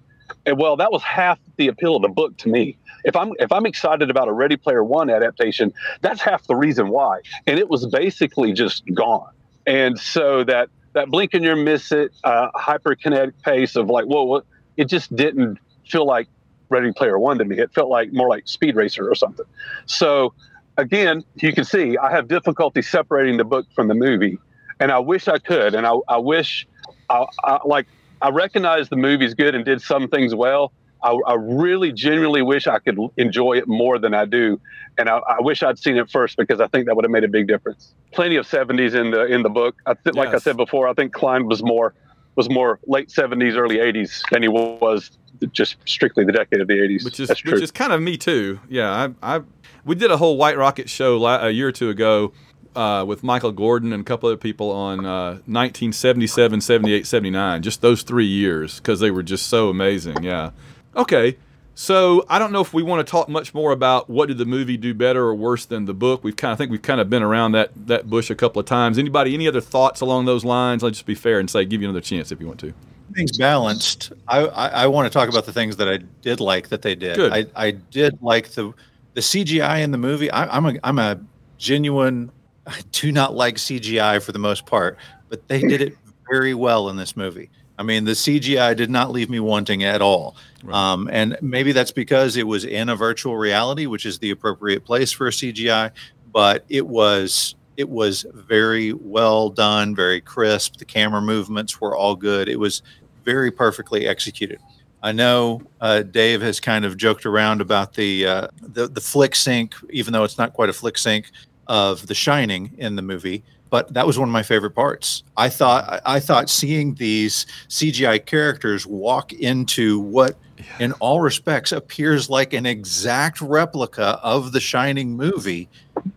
[0.47, 2.79] And well, that was half the appeal of the book to me.
[3.03, 6.91] If I'm if I'm excited about a Ready Player One adaptation, that's half the reason
[6.91, 7.23] why.
[7.49, 9.33] And it was basically just gone.
[9.67, 14.43] And so that that blink and you miss it, uh, hyperkinetic pace of like, whoa?
[14.77, 16.29] It just didn't feel like
[16.69, 17.59] Ready Player One to me.
[17.59, 19.47] It felt like more like Speed Racer or something.
[19.87, 20.35] So
[20.79, 24.39] again, you can see I have difficulty separating the book from the movie,
[24.81, 25.75] and I wish I could.
[25.75, 26.67] And I, I wish,
[27.11, 27.87] I, I like,
[28.23, 30.73] I recognize the movie's good and did some things well.
[31.03, 34.61] I, I, really genuinely wish I could enjoy it more than I do,
[34.97, 37.23] and I, I, wish I'd seen it first because I think that would have made
[37.23, 37.95] a big difference.
[38.13, 39.77] Plenty of '70s in the in the book.
[39.87, 40.15] I th- yes.
[40.17, 41.95] Like I said before, I think Cline was more
[42.35, 45.13] was more late '70s, early '80s than he was
[45.53, 47.05] just strictly the decade of the '80s.
[47.05, 48.59] Which is which is kind of me too.
[48.69, 49.43] Yeah, I, I
[49.89, 52.33] we did a whole White Rocket show a year or two ago
[52.77, 57.63] uh, with Michael Gordon and a couple other people on uh, 1977, 78, 79.
[57.63, 60.23] Just those three years because they were just so amazing.
[60.23, 60.51] Yeah.
[60.95, 61.39] Okay.
[61.75, 64.45] So I don't know if we want to talk much more about what did the
[64.45, 66.23] movie do better or worse than the book.
[66.23, 68.61] We've kind of I think we've kind of been around that that bush a couple
[68.61, 68.99] of times.
[68.99, 70.85] Anybody, any other thoughts along those lines?
[70.85, 72.75] I'll just be fair and say give you another chance if you want to.
[73.15, 74.13] Things balanced.
[74.27, 76.95] I, I, I want to talk about the things that I did like that they
[76.95, 77.17] did.
[77.17, 77.33] Good.
[77.33, 78.75] I, I did like the
[79.19, 80.31] the CGI in the movie.
[80.31, 81.19] I, I'm a I'm a
[81.57, 82.31] genuine.
[82.69, 84.97] I do not like CGI for the most part,
[85.29, 85.97] but they did it
[86.31, 87.51] very well in this movie.
[87.79, 90.37] I mean, the CGI did not leave me wanting at all.
[90.63, 90.75] Right.
[90.75, 94.85] Um, and maybe that's because it was in a virtual reality, which is the appropriate
[94.85, 95.91] place for a CGI.
[96.33, 100.77] But it was it was very well done, very crisp.
[100.77, 102.49] The camera movements were all good.
[102.49, 102.83] It was
[103.25, 104.61] very perfectly executed.
[105.03, 109.35] I know uh, Dave has kind of joked around about the, uh, the the flick
[109.35, 111.31] sync, even though it's not quite a flick sync
[111.67, 115.23] of The Shining in the movie but that was one of my favorite parts.
[115.37, 120.65] I thought I thought seeing these CGI characters walk into what yeah.
[120.81, 125.69] in all respects appears like an exact replica of the Shining movie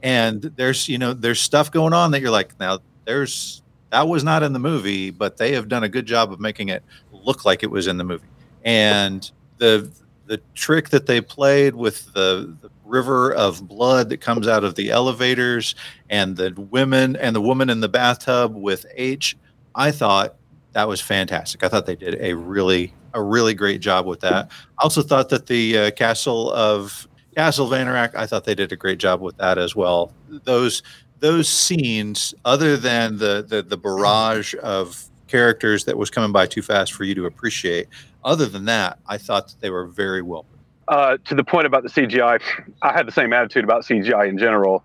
[0.02, 4.24] and there's you know there's stuff going on that you're like now there's that was
[4.24, 7.46] not in the movie but they have done a good job of making it look
[7.46, 8.26] like it was in the movie.
[8.64, 9.92] And the
[10.28, 14.76] the trick that they played with the, the river of blood that comes out of
[14.76, 15.76] the elevators
[16.10, 19.36] and the women and the woman in the bathtub with H.
[19.76, 20.36] I thought
[20.72, 21.64] that was fantastic.
[21.64, 24.50] I thought they did a really a really great job with that.
[24.80, 28.72] I also thought that the uh, castle of Castle of Anorak, I thought they did
[28.72, 30.14] a great job with that as well.
[30.44, 30.84] Those
[31.20, 36.62] those scenes, other than the the, the barrage of characters that was coming by too
[36.62, 37.88] fast for you to appreciate,
[38.24, 40.46] other than that, I thought that they were very well
[40.92, 42.42] uh, to the point about the CGI,
[42.82, 44.84] I had the same attitude about CGI in general,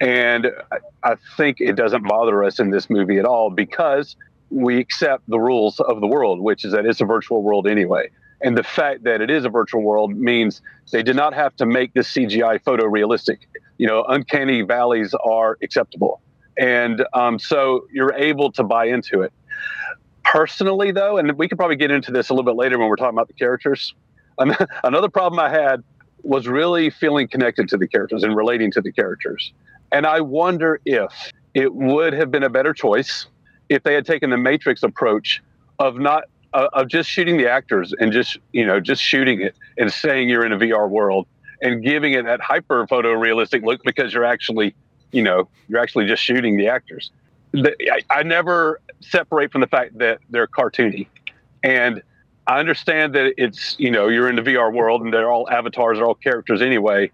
[0.00, 0.52] and
[1.02, 4.14] I think it doesn't bother us in this movie at all because
[4.50, 8.08] we accept the rules of the world, which is that it's a virtual world anyway.
[8.40, 11.66] And the fact that it is a virtual world means they did not have to
[11.66, 13.38] make this CGI photorealistic.
[13.78, 16.20] You know, uncanny valleys are acceptable,
[16.56, 19.32] and um, so you're able to buy into it.
[20.32, 22.96] Personally, though, and we could probably get into this a little bit later when we're
[22.96, 23.94] talking about the characters
[24.84, 25.82] another problem I had
[26.22, 29.52] was really feeling connected to the characters and relating to the characters.
[29.92, 33.26] And I wonder if it would have been a better choice
[33.68, 35.42] if they had taken the Matrix approach
[35.78, 39.54] of not uh, of just shooting the actors and just you know just shooting it
[39.76, 41.26] and saying you're in a VR world
[41.62, 44.74] and giving it that hyper photorealistic look because you're actually
[45.12, 47.10] you know you're actually just shooting the actors.
[47.52, 51.06] The, I, I never separate from the fact that they're cartoony
[51.62, 52.02] and
[52.46, 55.98] I understand that it's you know you're in the VR world and they're all avatars,
[55.98, 57.10] they're all characters anyway,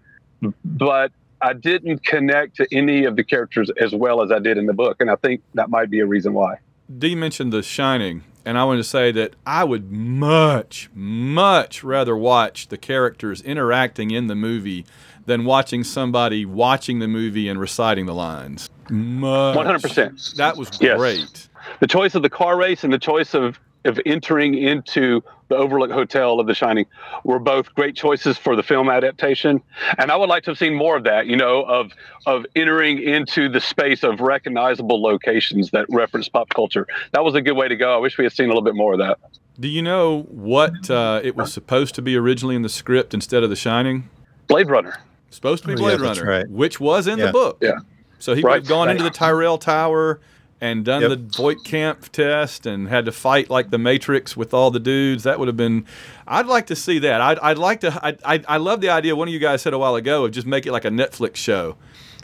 [0.63, 4.65] but I didn't connect to any of the characters as well as I did in
[4.65, 6.55] the book, and I think that might be a reason why.
[6.97, 12.15] D mentioned The Shining, and I want to say that I would much, much rather
[12.15, 14.85] watch the characters interacting in the movie
[15.25, 18.69] than watching somebody watching the movie and reciting the lines.
[18.89, 20.33] One hundred percent.
[20.37, 21.19] That was great.
[21.19, 21.49] Yes.
[21.79, 25.91] The choice of the car race and the choice of of entering into the Overlook
[25.91, 26.87] Hotel of The Shining
[27.23, 29.61] were both great choices for the film adaptation,
[29.99, 31.27] and I would like to have seen more of that.
[31.27, 31.91] You know, of
[32.25, 36.87] of entering into the space of recognizable locations that reference pop culture.
[37.11, 37.93] That was a good way to go.
[37.93, 39.19] I wish we had seen a little bit more of that.
[39.59, 43.43] Do you know what uh, it was supposed to be originally in the script instead
[43.43, 44.09] of The Shining?
[44.47, 44.97] Blade Runner.
[45.29, 46.49] Supposed to be Oh, Blade yeah, Runner, right.
[46.49, 47.27] which was in Yeah.
[47.27, 47.59] the book.
[47.61, 47.73] Yeah.
[48.19, 50.19] So he would have gone into the Tyrell Tower
[50.61, 51.09] and done Yep.
[51.09, 55.23] the Voight-Kampff test and had to fight like the Matrix with all the dudes.
[55.23, 55.85] That would have been.
[56.27, 57.21] I'd like to see that.
[57.21, 57.91] I'd, I'd like to.
[58.05, 59.15] I, I, I love the idea.
[59.15, 61.35] One of you guys said a while ago of just make it like a Netflix
[61.35, 61.75] show.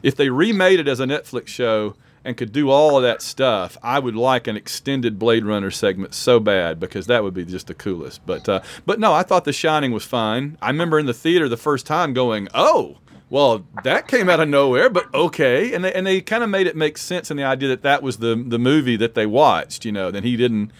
[0.01, 3.77] If they remade it as a Netflix show and could do all of that stuff,
[3.83, 7.67] I would like an extended Blade Runner segment so bad because that would be just
[7.67, 8.25] the coolest.
[8.25, 10.57] But uh, but no, I thought The Shining was fine.
[10.61, 12.97] I remember in the theater the first time going, oh.
[13.31, 16.67] Well, that came out of nowhere, but okay, and they and they kind of made
[16.67, 19.85] it make sense in the idea that that was the the movie that they watched,
[19.85, 20.11] you know.
[20.11, 20.71] That he didn't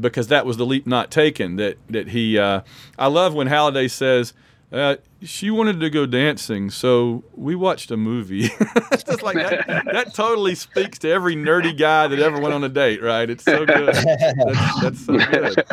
[0.00, 1.56] because that was the leap not taken.
[1.56, 2.38] That that he.
[2.38, 2.60] Uh,
[2.96, 4.32] I love when Halliday says.
[4.72, 8.44] Uh, she wanted to go dancing, so we watched a movie.
[8.92, 12.64] it's just like that, that totally speaks to every nerdy guy that ever went on
[12.64, 13.30] a date, right?
[13.30, 13.94] It's so good.
[13.94, 15.64] That's, that's so good.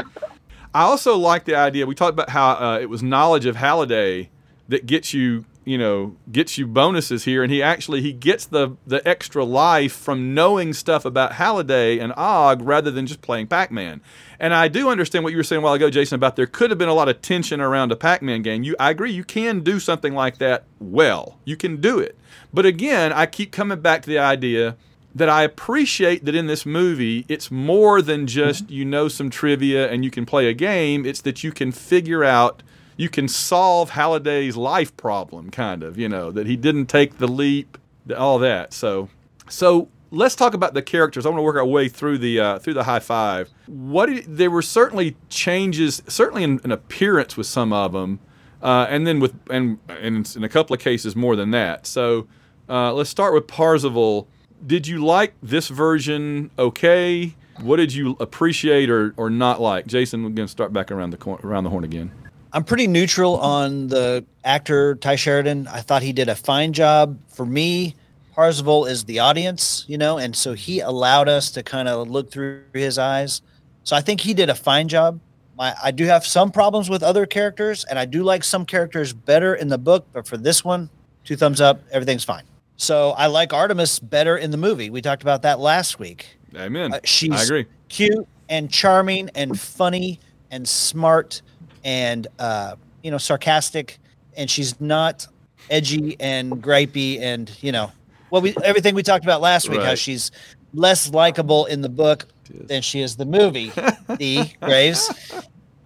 [0.74, 1.88] I also like the idea.
[1.88, 4.30] We talked about how uh, it was knowledge of Halliday
[4.70, 8.76] that gets you, you know, gets you bonuses here, and he actually he gets the
[8.86, 14.02] the extra life from knowing stuff about Halliday and Og rather than just playing Pac-Man.
[14.40, 16.70] And I do understand what you were saying a while ago, Jason, about there could
[16.70, 18.64] have been a lot of tension around a Pac-Man game.
[18.64, 21.40] You, I agree, you can do something like that well.
[21.46, 22.18] You can do it,
[22.54, 24.76] but again, I keep coming back to the idea
[25.16, 29.90] that I appreciate that in this movie, it's more than just you know some trivia
[29.90, 31.06] and you can play a game.
[31.06, 32.64] It's that you can figure out,
[32.98, 37.28] you can solve Halliday's life problem, kind of, you know, that he didn't take the
[37.28, 37.78] leap,
[38.16, 38.74] all that.
[38.74, 39.10] So,
[39.50, 41.26] so let's talk about the characters.
[41.26, 43.50] I want to work our way through the uh, through the high five.
[43.68, 48.20] What there were certainly changes, certainly in, in appearance with some of them,
[48.62, 51.86] uh, and then with and, and in a couple of cases more than that.
[51.88, 52.28] So
[52.70, 54.28] uh, let's start with Parzival.
[54.66, 56.52] Did you like this version?
[56.58, 57.36] Okay.
[57.62, 59.86] What did you appreciate or, or not like?
[59.86, 62.12] Jason, we're going to start back around the cor- around the horn again.
[62.54, 65.68] I'm pretty neutral on the actor Tye Sheridan.
[65.68, 67.18] I thought he did a fine job.
[67.28, 67.96] For me,
[68.36, 72.30] Parzival is the audience, you know, and so he allowed us to kind of look
[72.30, 73.42] through his eyes.
[73.84, 75.20] So I think he did a fine job.
[75.58, 79.14] My, I do have some problems with other characters, and I do like some characters
[79.14, 80.92] better in the book, but for this one,
[81.24, 82.44] two thumbs up, everything's fine.
[82.78, 84.92] So I like Artemis better in the movie.
[84.92, 86.38] We talked about that last week.
[86.56, 86.94] Amen.
[86.94, 87.66] Uh, she's I agree.
[87.90, 90.20] cute and charming and funny
[90.52, 91.42] and smart
[91.84, 94.00] and uh, you know sarcastic,
[94.38, 95.28] and she's not
[95.70, 97.92] edgy and gripey and you know
[98.30, 99.82] what we everything we talked about last week.
[99.82, 100.32] How she's
[100.74, 103.70] less likable in the book than she is the movie.
[104.18, 105.10] the Graves.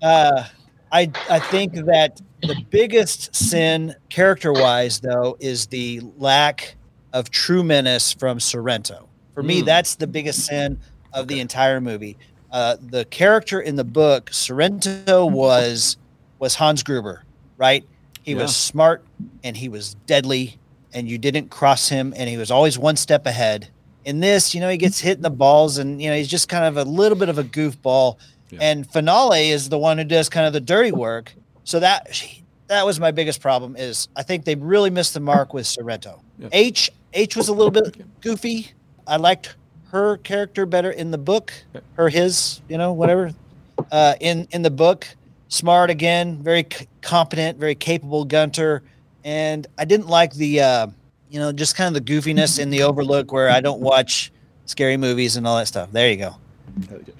[0.02, 0.44] Uh,
[0.92, 6.76] I I think that the biggest sin character wise though is the lack
[7.14, 9.08] of true menace from Sorrento.
[9.34, 9.66] For me, Mm.
[9.66, 10.80] that's the biggest sin
[11.14, 12.18] of the entire movie.
[12.52, 15.98] Uh, the character in the book, Sorrento was
[16.40, 17.24] was Hans Gruber,
[17.58, 17.84] right?
[18.24, 18.44] He Yeah.
[18.44, 19.04] was smart
[19.44, 20.58] and he was deadly,
[20.94, 23.68] and you didn't cross him, and he was always one step ahead.
[24.06, 26.48] In this, you know, he gets hit in the balls, and you know he's just
[26.48, 28.18] kind of a little bit of a goofball.
[28.50, 28.60] Yeah.
[28.62, 31.34] And Finale is the one who does kind of the dirty work.
[31.66, 32.08] So that
[32.68, 33.76] that was my biggest problem.
[33.76, 36.22] Is I think they really missed the mark with Sorrento.
[36.40, 36.48] Yeah.
[36.54, 38.72] H H was a little bit goofy.
[39.06, 39.57] I liked
[39.91, 41.54] her character better in the book,
[41.93, 43.32] her his, you know, whatever.
[43.91, 45.08] Uh, in in the book,
[45.50, 48.82] smart again, very c- competent, very capable Gunter,
[49.23, 50.88] and I didn't like the, uh,
[51.30, 54.32] you know, just kind of the goofiness in the Overlook where I don't watch
[54.65, 55.91] scary movies and all that stuff.
[55.91, 56.36] There you go.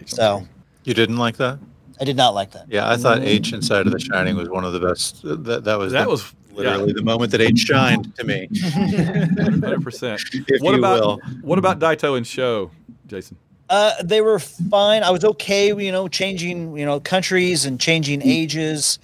[0.06, 0.48] So
[0.84, 1.60] You didn't like that?
[2.00, 2.66] I did not like that.
[2.70, 5.22] Yeah, I thought H inside of The Shining was one of the best.
[5.24, 8.48] That that was That the- was literally the moment that H shined to me.
[8.62, 10.22] hundred percent.
[10.34, 11.20] If What you about will.
[11.42, 12.72] what about Daito and Sho,
[13.08, 13.38] Jason?
[13.70, 15.04] Uh, they were fine.
[15.04, 19.00] I was okay, you know, changing, you know, countries and changing ages.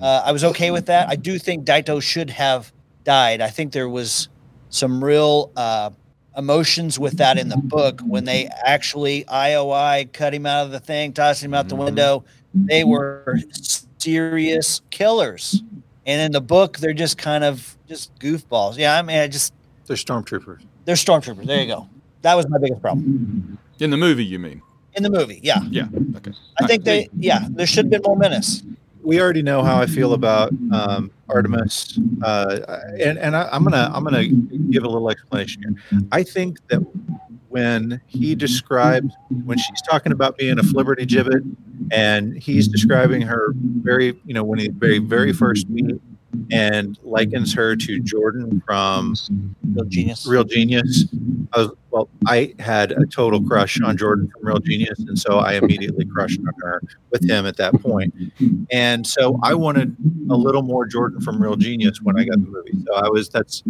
[0.00, 1.08] Uh, I was okay with that.
[1.08, 2.72] I do think Daito should have
[3.04, 3.40] died.
[3.40, 4.28] I think there was
[4.70, 5.90] some real uh,
[6.36, 10.80] emotions with that in the book when they actually IOI cut him out of the
[10.80, 12.24] thing, tossed him out the window.
[12.54, 13.38] They were
[13.98, 15.62] serious killers,
[16.06, 18.78] and in the book, they're just kind of just goofballs.
[18.78, 19.52] Yeah, I mean, I just
[19.86, 20.62] They're stormtroopers.
[20.84, 21.46] they're stormtroopers.
[21.46, 21.88] There you go.
[22.22, 24.62] That was my biggest problem In the movie, you mean?
[24.94, 25.40] in the movie.
[25.42, 25.60] Yeah.
[25.70, 25.88] Yeah.
[26.16, 26.32] Okay.
[26.58, 28.62] I think they, yeah, there should have been more menace.
[29.02, 33.90] we already know how I feel about um, Artemis, uh, and and I, I'm gonna
[33.92, 36.00] I'm gonna give a little explanation here.
[36.12, 36.78] I think that
[37.50, 39.12] when he described
[39.44, 41.44] when she's talking about being a flibberty gibbet,
[41.90, 46.00] and he's describing her very, you know, when he very very first meet
[46.50, 49.14] and likens her to Jordan from
[49.72, 50.26] Real genius.
[50.26, 51.06] Real Genius.
[51.54, 55.38] I was, well, I had a total crush on Jordan from Real Genius, and so
[55.38, 58.14] I immediately crushed on her with him at that point.
[58.70, 59.96] And so I wanted
[60.30, 62.72] a little more Jordan from Real Genius when I got the movie.
[62.86, 63.62] So I was that's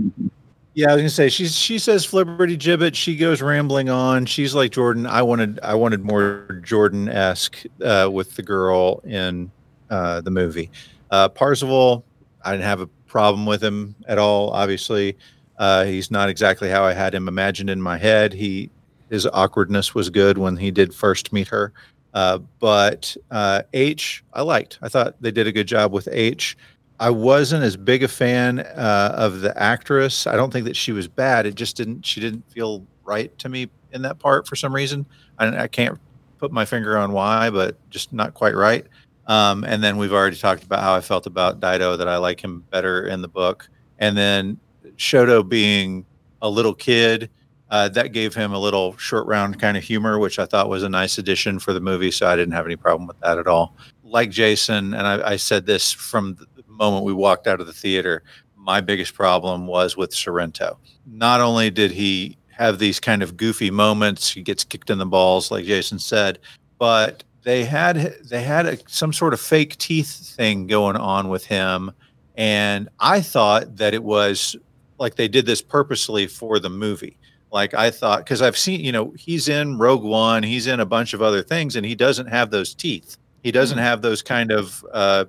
[0.76, 2.94] yeah, I was gonna say she's she says flibberty gibbet.
[2.94, 4.26] She goes rambling on.
[4.26, 5.06] She's like Jordan.
[5.06, 9.50] I wanted I wanted more Jordan esque uh, with the girl in
[9.88, 10.70] uh, the movie.
[11.10, 12.04] Uh, Parzival,
[12.44, 14.50] I didn't have a problem with him at all.
[14.50, 15.16] Obviously,
[15.56, 18.34] uh, he's not exactly how I had him imagined in my head.
[18.34, 18.68] He
[19.08, 21.72] his awkwardness was good when he did first meet her.
[22.12, 24.78] Uh, but uh, H, I liked.
[24.82, 26.54] I thought they did a good job with H.
[26.98, 30.26] I wasn't as big a fan uh, of the actress.
[30.26, 31.46] I don't think that she was bad.
[31.46, 32.06] It just didn't.
[32.06, 35.06] She didn't feel right to me in that part for some reason.
[35.38, 35.98] I, I can't
[36.38, 38.86] put my finger on why, but just not quite right.
[39.26, 42.42] Um, and then we've already talked about how I felt about Daito, that I like
[42.42, 43.68] him better in the book.
[43.98, 44.58] And then
[44.96, 46.04] Shoto being
[46.42, 47.30] a little kid,
[47.70, 50.84] uh, that gave him a little short round kind of humor, which I thought was
[50.84, 52.12] a nice addition for the movie.
[52.12, 53.74] So I didn't have any problem with that at all.
[54.04, 57.72] Like Jason, and I, I said this from the moment we walked out of the
[57.72, 58.22] theater,
[58.56, 60.78] my biggest problem was with Sorrento.
[61.06, 65.06] Not only did he have these kind of goofy moments, he gets kicked in the
[65.06, 66.38] balls, like Jason said,
[66.78, 71.44] but they had they had a, some sort of fake teeth thing going on with
[71.46, 71.92] him,
[72.36, 74.56] and I thought that it was
[74.98, 77.16] like they did this purposely for the movie.
[77.52, 80.86] Like I thought, because I've seen, you know, he's in Rogue One, he's in a
[80.86, 83.16] bunch of other things, and he doesn't have those teeth.
[83.44, 85.26] He doesn't have those kind of uh,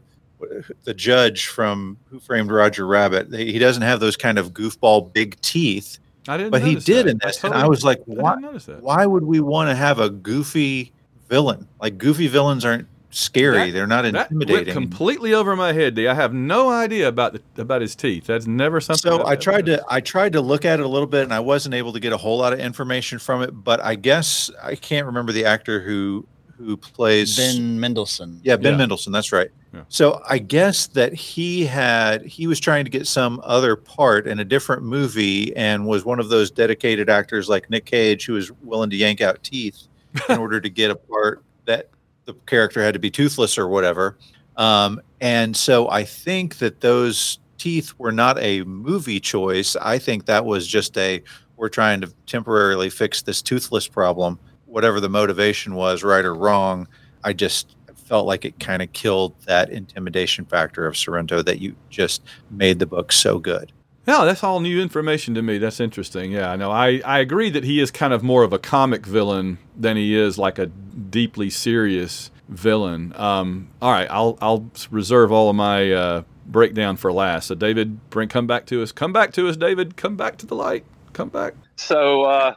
[0.83, 3.33] the judge from Who Framed Roger Rabbit.
[3.33, 5.99] He doesn't have those kind of goofball big teeth.
[6.27, 6.51] I didn't.
[6.51, 7.11] But he did that.
[7.11, 8.35] in I this, and totally- I was like, why?
[8.81, 10.91] Why would we want to have a goofy
[11.29, 11.67] villain?
[11.81, 14.73] Like goofy villains aren't scary; That- they're not That went intimidating.
[14.73, 15.95] completely over my head.
[15.95, 16.07] D.
[16.07, 18.25] I have no idea about the about his teeth.
[18.25, 19.09] That's never something.
[19.09, 19.83] so I've I tried to.
[19.89, 22.11] I tried to look at it a little bit, and I wasn't able to get
[22.11, 23.51] a whole lot of information from it.
[23.51, 26.25] But I guess I can't remember the actor who
[26.57, 28.41] who plays Ben Mendelsohn.
[28.43, 28.77] Yeah, Ben Yeah.
[28.79, 29.13] Mendelsohn.
[29.13, 29.49] That's right.
[29.77, 29.83] Yeah.
[29.89, 34.39] So I guess that he had he was trying to get some other part in
[34.39, 38.51] a different movie and was one of those dedicated actors like Nick Cage who was
[38.63, 39.87] willing to yank out teeth
[40.29, 41.89] in order to get a part that
[42.25, 44.17] the character had to be toothless or whatever.
[44.55, 49.75] Um, and so I think that those teeth were not a movie choice.
[49.75, 51.21] I think that was just a
[51.55, 54.39] we're trying to temporarily fix this toothless problem.
[54.65, 56.87] Whatever the motivation was, right or wrong,
[57.23, 57.76] I just
[58.07, 62.79] felt like it kind of killed that intimidation factor of Sorrento that you just made
[62.79, 63.71] the book so good.
[64.07, 65.57] Yeah, that's all new information to me.
[65.57, 66.31] That's interesting.
[66.31, 66.71] Yeah, I know.
[66.71, 70.15] I, I agree that he is kind of more of a comic villain than he
[70.15, 73.11] is like a deeply serious villain.
[73.17, 77.47] Um, all right, I'll I'll reserve all of my uh, breakdown for last.
[77.47, 78.93] So David, bring come back to us.
[78.93, 79.97] Come back to us, David.
[79.97, 80.85] Come back to the light.
[81.11, 81.55] Come back.
[81.75, 82.53] So uh,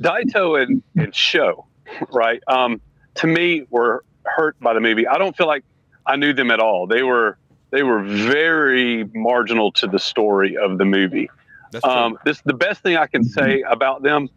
[0.00, 1.66] Daito and, and Sho,
[2.10, 2.42] right?
[2.48, 2.80] Um,
[3.14, 4.04] to me, were
[4.36, 5.06] hurt by the movie.
[5.06, 5.64] I don't feel like
[6.06, 6.86] I knew them at all.
[6.86, 7.38] They were
[7.70, 11.28] they were very marginal to the story of the movie.
[11.84, 14.28] Um, this the best thing I can say about them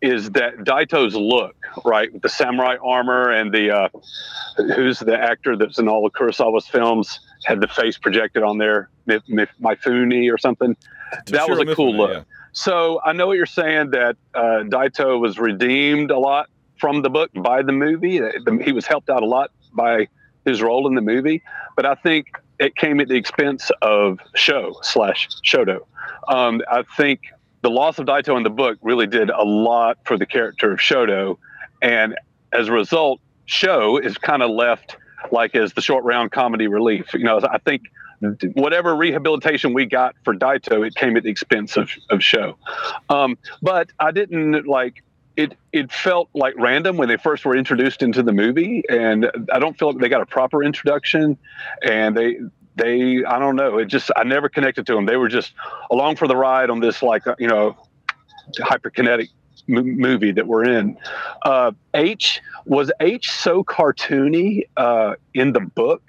[0.00, 3.88] is that Daito's look, right, with the samurai armor and the uh,
[4.76, 8.90] who's the actor that's in all of Kurosawa's films had the face projected on there,
[9.08, 10.76] Mif- Mif- Mifune or something.
[11.26, 12.10] that was a cool Mifune, look.
[12.12, 12.22] yeah.
[12.52, 17.10] So I know what you're saying that uh, Daito was redeemed a lot from the
[17.10, 18.20] book by the movie.
[18.62, 20.08] He was helped out a lot by
[20.44, 21.42] his role in the movie,
[21.76, 25.80] but I think it came at the expense of Sho slash Shoto.
[26.28, 27.20] Um, I think
[27.62, 30.78] the loss of Daito in the book really did a lot for the character of
[30.78, 31.38] Shoto,
[31.82, 32.16] and
[32.52, 34.96] as a result, Sho is kind of left
[35.30, 37.12] like as the short round comedy relief.
[37.14, 37.82] You know, I think
[38.54, 42.56] whatever rehabilitation we got for Daito, it came at the expense of, of Sho.
[43.08, 45.02] Um, but I didn't like
[45.38, 45.56] it.
[45.72, 49.78] It felt like random when they first were introduced into the movie, and I don't
[49.78, 51.38] feel like they got a proper introduction.
[51.82, 52.36] And they
[52.76, 53.78] they I don't know.
[53.78, 55.06] It just I never connected to them.
[55.06, 55.52] They were just
[55.90, 57.76] along for the ride on this like you know
[58.58, 59.28] hyperkinetic
[59.68, 60.96] m- movie that we're in.
[61.44, 66.02] Uh, H was H so cartoony uh, in the book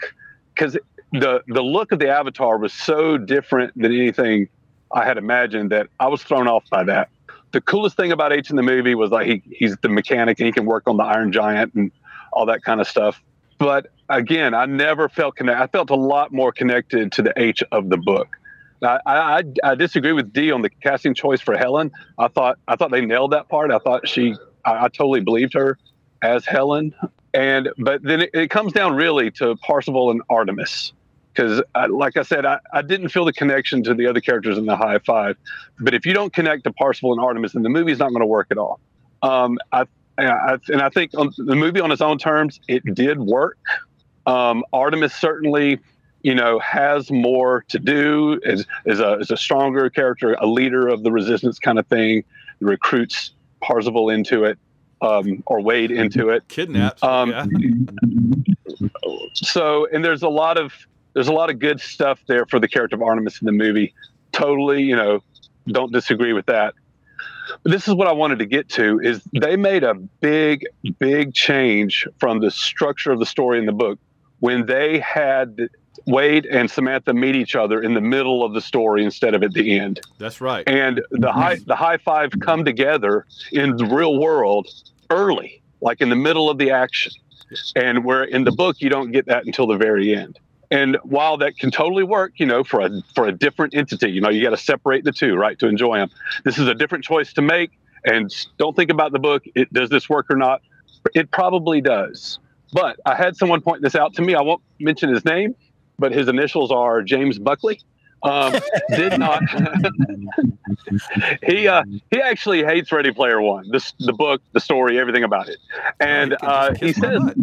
[0.56, 0.78] because
[1.12, 4.50] the the look of the avatar was so different than anything
[4.92, 7.10] I had imagined that I was thrown off by that.
[7.52, 10.46] The coolest thing about H in the movie was like he, he's the mechanic and
[10.46, 11.92] he can work on the Iron Giant and
[12.32, 13.22] all that kind of stuff.
[13.58, 15.62] But again, I never felt connected.
[15.62, 18.36] I felt a lot more connected to the H of the book.
[18.82, 21.92] I, I I disagree with D on the casting choice for Helen.
[22.18, 23.72] I thought I thought they nailed that part.
[23.72, 24.36] I thought she
[24.66, 25.78] I, I totally believed her
[26.22, 26.94] as Helen.
[27.34, 30.94] And but then it, it comes down really to Parzival and Artemis
[31.40, 34.66] because like I said, I, I didn't feel the connection to the other characters in
[34.66, 35.38] the high five.
[35.80, 38.28] But if you don't connect to Parzival and Artemis, then the movie's not going to
[38.28, 38.80] work at all.
[39.22, 39.86] Um, I,
[40.18, 43.58] I, and I think on the movie on its own terms, it did work.
[44.26, 45.80] Um, Artemis certainly,
[46.24, 48.40] you know, has more to do.
[48.44, 52.24] is is a is a stronger character, a leader of the resistance kind of thing.
[52.60, 53.32] Recruits
[53.62, 54.58] Parzival into it,
[55.02, 56.46] um, or Wade into it.
[56.50, 57.02] Kidnaps.
[57.02, 57.46] Um, yeah.
[59.34, 60.74] So, and there's a lot of
[61.14, 63.94] there's a lot of good stuff there for the character of Artemis in the movie.
[64.32, 65.24] Totally, you know,
[65.68, 66.74] don't disagree with that.
[67.64, 70.66] But this is what I wanted to get to is they made a big,
[71.00, 74.00] big change from the structure of the story in the book
[74.40, 75.70] when they had
[76.06, 79.54] Wade and Samantha meet each other in the middle of the story instead of at
[79.54, 80.00] the end.
[80.18, 80.68] That's right.
[80.68, 84.68] And the high the high five come together in the real world
[85.10, 87.12] early, like in the middle of the action.
[87.76, 90.40] And where in the book you don't get that until the very end.
[90.72, 94.22] And while that can totally work, you know, for a for a different entity, you
[94.22, 96.10] know, you got to separate the two, right, to enjoy them.
[96.44, 97.72] This is a different choice to make,
[98.06, 99.44] and don't think about the book.
[99.56, 100.62] It does this work or not?
[101.16, 102.40] It probably does.
[102.72, 104.36] But I had someone point this out to me.
[104.36, 105.56] I won't mention his name,
[105.98, 107.80] but his initials are James Buckley.
[108.22, 108.54] Um,
[108.90, 109.42] did not.
[111.44, 113.70] he uh, he actually hates Ready Player One.
[113.72, 115.58] This the book, the story, everything about it.
[116.00, 117.22] And uh, he says,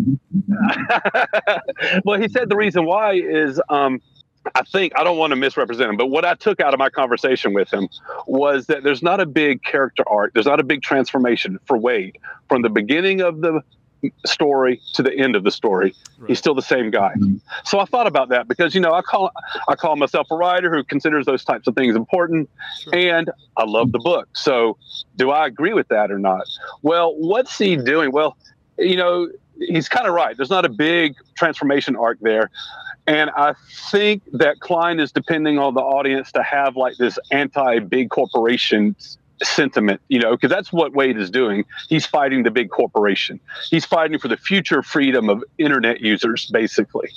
[2.04, 4.00] well, he said the reason why is um,
[4.54, 6.90] I think I don't want to misrepresent him, but what I took out of my
[6.90, 7.88] conversation with him
[8.26, 12.18] was that there's not a big character arc, there's not a big transformation for Wade
[12.48, 13.62] from the beginning of the
[14.24, 15.94] story to the end of the story.
[16.18, 16.28] Right.
[16.28, 17.12] He's still the same guy.
[17.16, 17.36] Mm-hmm.
[17.64, 19.30] So I thought about that because you know I call
[19.68, 22.48] I call myself a writer who considers those types of things important,
[22.80, 22.94] sure.
[22.94, 24.28] and I love the book.
[24.34, 24.76] So
[25.16, 26.46] do I agree with that or not?
[26.82, 28.12] Well, what's he doing?
[28.12, 28.36] Well,
[28.78, 29.28] you know
[29.58, 30.36] he's kind of right.
[30.36, 32.50] There's not a big transformation arc there.
[33.06, 33.54] And I
[33.90, 38.96] think that Cline is depending on the audience to have like this anti big corporation
[39.42, 41.64] sentiment, you know, because that's what Wade is doing.
[41.88, 47.08] He's fighting the big corporation, he's fighting for the future freedom of internet users, basically.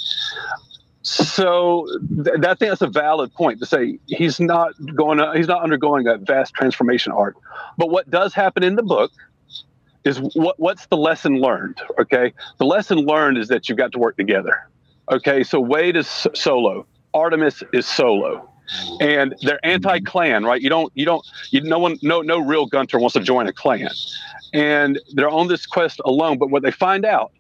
[1.02, 1.88] So
[2.24, 5.64] th- I think that's a valid point to say he's not going to, he's not
[5.64, 7.36] undergoing a vast transformation arc.
[7.78, 9.12] But what does happen in the book
[10.04, 11.80] is what what's the lesson learned?
[12.00, 14.68] Okay, the lesson learned is that you've got to work together.
[15.12, 18.50] Okay, so Wade is solo, Artemis is solo,
[19.00, 20.62] and they're anti-clan, right?
[20.62, 23.54] You don't you don't you no one no no real Gunter wants to join a
[23.54, 23.90] clan,
[24.54, 26.38] and they're on this quest alone.
[26.38, 27.32] But what they find out.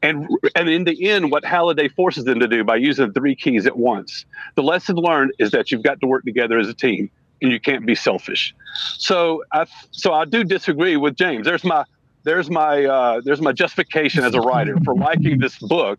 [0.00, 3.66] And and in the end, what Halliday forces them to do by using three keys
[3.66, 4.24] at once,
[4.54, 7.10] the lesson learned is that you've got to work together as a team,
[7.40, 8.54] and you can't be selfish.
[8.98, 11.46] So I so I do disagree with James.
[11.46, 11.84] There's my
[12.24, 15.98] there's my uh, there's my justification as a writer for liking this book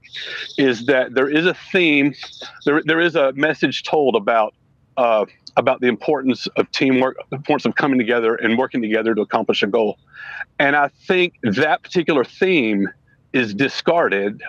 [0.58, 2.14] is that there is a theme
[2.66, 4.54] there, there is a message told about
[4.98, 5.26] uh,
[5.56, 9.64] about the importance of teamwork the importance of coming together and working together to accomplish
[9.64, 9.98] a goal
[10.60, 12.90] and i think that particular theme
[13.34, 14.42] is discarded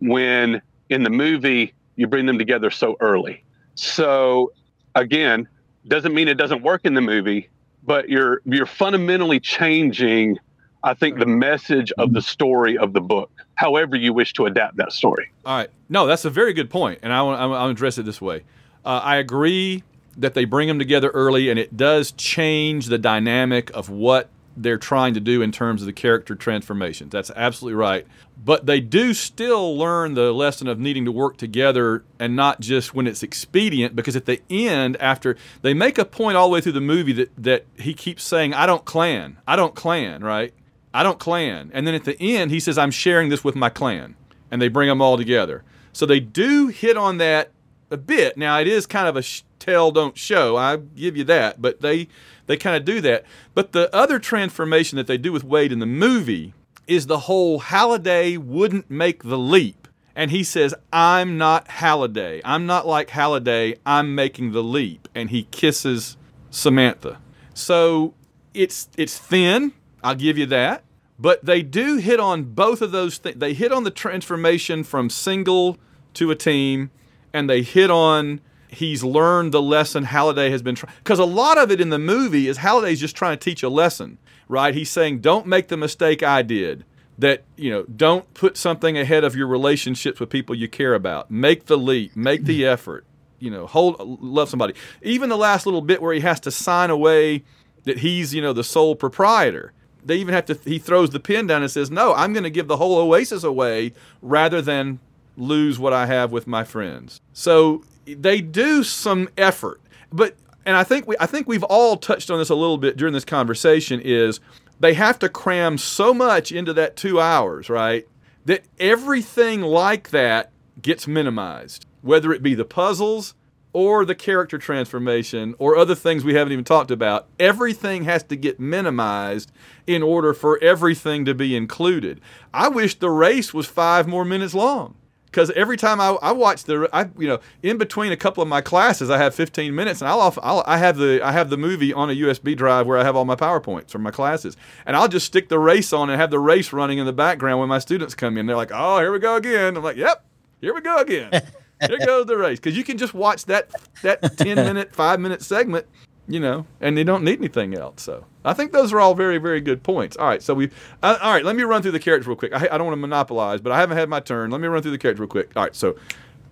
[0.00, 3.44] when in the movie you bring them together so early
[3.74, 4.52] so
[4.94, 5.48] again
[5.86, 7.48] doesn't mean it doesn't work in the movie
[7.84, 10.38] but you're you're fundamentally changing
[10.82, 14.76] I think the message of the story of the book, however you wish to adapt
[14.76, 15.30] that story.
[15.44, 15.70] All right.
[15.88, 18.44] No, that's a very good point, and I want I'll address it this way.
[18.84, 19.82] Uh, I agree
[20.18, 24.78] that they bring them together early, and it does change the dynamic of what they're
[24.78, 27.12] trying to do in terms of the character transformations.
[27.12, 28.04] That's absolutely right.
[28.44, 32.92] But they do still learn the lesson of needing to work together and not just
[32.92, 36.60] when it's expedient, because at the end, after they make a point all the way
[36.60, 40.52] through the movie that, that he keeps saying, I don't clan, I don't clan, right?
[40.92, 41.70] I don't clan.
[41.72, 44.16] And then at the end, he says, I'm sharing this with my clan.
[44.50, 45.62] And they bring them all together.
[45.92, 47.50] So they do hit on that
[47.90, 48.36] a bit.
[48.36, 50.56] Now, it is kind of a sh- tell, don't show.
[50.56, 51.60] I give you that.
[51.60, 52.08] But they,
[52.46, 53.24] they kind of do that.
[53.54, 56.54] But the other transformation that they do with Wade in the movie
[56.86, 59.88] is the whole Halliday wouldn't make the leap.
[60.16, 62.40] And he says, I'm not Halliday.
[62.44, 63.76] I'm not like Halliday.
[63.86, 65.08] I'm making the leap.
[65.14, 66.16] And he kisses
[66.50, 67.20] Samantha.
[67.54, 68.14] So
[68.54, 69.72] it's it's thin.
[70.02, 70.84] I'll give you that.
[71.18, 73.38] But they do hit on both of those things.
[73.38, 75.78] They hit on the transformation from single
[76.14, 76.90] to a team,
[77.32, 80.94] and they hit on he's learned the lesson Halliday has been trying.
[80.98, 83.68] Because a lot of it in the movie is Halliday's just trying to teach a
[83.68, 84.74] lesson, right?
[84.74, 86.84] He's saying, don't make the mistake I did.
[87.18, 91.30] That, you know, don't put something ahead of your relationships with people you care about.
[91.30, 92.72] Make the leap, make the mm-hmm.
[92.72, 93.04] effort.
[93.38, 94.74] you know, hold love somebody.
[95.02, 97.44] Even the last little bit where he has to sign away
[97.84, 99.72] that he's, you know, the sole proprietor.
[100.04, 102.50] They even have to he throws the pen down and says, "No, I'm going to
[102.50, 103.92] give the whole oasis away
[104.22, 105.00] rather than
[105.36, 107.84] lose what I have with my friends." So
[108.14, 109.80] they do some effort.
[110.12, 112.96] But and I think we I think we've all touched on this a little bit
[112.96, 114.40] during this conversation is
[114.80, 118.06] they have to cram so much into that 2 hours, right?
[118.44, 123.34] That everything like that gets minimized, whether it be the puzzles
[123.72, 127.28] or the character transformation or other things we haven't even talked about.
[127.38, 129.52] Everything has to get minimized
[129.86, 132.20] in order for everything to be included.
[132.54, 134.94] I wish the race was 5 more minutes long
[135.30, 138.48] because every time I, I watch the I you know in between a couple of
[138.48, 141.50] my classes I have 15 minutes and I'll, off, I'll I have the I have
[141.50, 144.56] the movie on a USB drive where I have all my powerpoints from my classes.
[144.86, 147.60] And I'll just stick the race on and have the race running in the background
[147.60, 148.46] when my students come in.
[148.46, 149.76] They're like oh here we go again.
[149.76, 150.24] I'm like yep
[150.60, 151.30] here we go again.
[151.86, 152.58] Here goes the race.
[152.58, 153.70] Because you can just watch that
[154.02, 155.86] that 10 minute 5 minute segment
[156.28, 158.02] you know, and they don't need anything else.
[158.02, 160.16] So I think those are all very, very good points.
[160.16, 160.70] All right, so we,
[161.02, 162.52] uh, all right, let me run through the characters real quick.
[162.52, 164.50] I, I don't want to monopolize, but I haven't had my turn.
[164.50, 165.50] Let me run through the characters real quick.
[165.56, 165.96] All right, so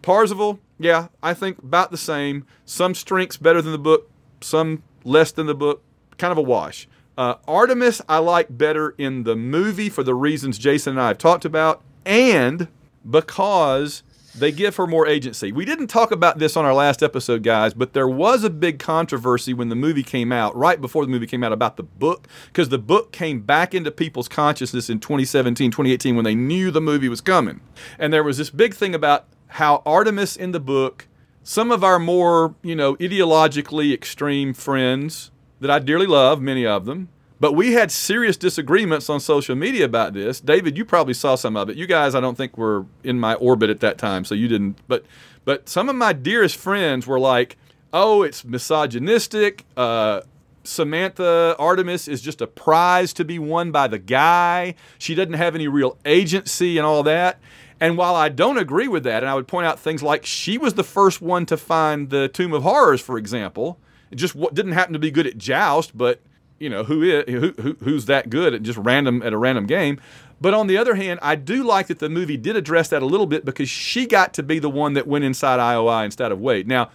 [0.02, 2.46] Parzival, yeah, I think about the same.
[2.64, 4.10] Some strengths better than the book,
[4.40, 5.82] some less than the book.
[6.16, 6.88] Kind of a wash.
[7.18, 11.18] Uh, Artemis, I like better in the movie for the reasons Jason and I have
[11.18, 12.68] talked about, and
[13.08, 14.02] because
[14.39, 15.53] they give her more agency.
[15.53, 18.78] We didn't talk about this on our last episode, guys, but there was a big
[18.78, 22.28] controversy when the movie came out, right before the movie came out, about the book,
[22.49, 26.80] because the book came back into people's consciousness in 2017, 2018, when they knew the
[26.80, 27.61] movie was coming.
[27.99, 31.09] And there was this big thing about how Artemis in the book,
[31.43, 35.30] some of our more, you know, ideologically extreme friends
[35.61, 37.09] that I dearly love, many of them,
[37.39, 40.41] but we had serious disagreements on social media about this.
[40.41, 41.76] David, you probably saw some of it.
[41.76, 44.78] You guys, I don't think were in my orbit at that time, so you didn't.
[44.89, 45.05] But
[45.45, 47.57] but some of my dearest friends were like,
[47.93, 49.64] "Oh, it's misogynistic.
[49.76, 50.22] Uh,
[50.64, 54.74] Samantha Artemis is just a prize to be won by the guy.
[54.99, 57.39] She doesn't have any real agency and all that."
[57.78, 60.57] And while I don't agree with that, and I would point out things like she
[60.57, 63.78] was the first one to find the Tomb of Horrors, for example.
[64.11, 66.20] It just didn't happen to be good at joust, but
[66.59, 69.66] you know who is who, who who's that good at just random at a random
[69.66, 70.00] game.
[70.40, 73.07] But on the other hand, I do like that the movie did address that a
[73.07, 76.40] little bit because she got to be the one that went inside IOI instead of
[76.40, 76.68] Wade.
[76.68, 76.90] Now,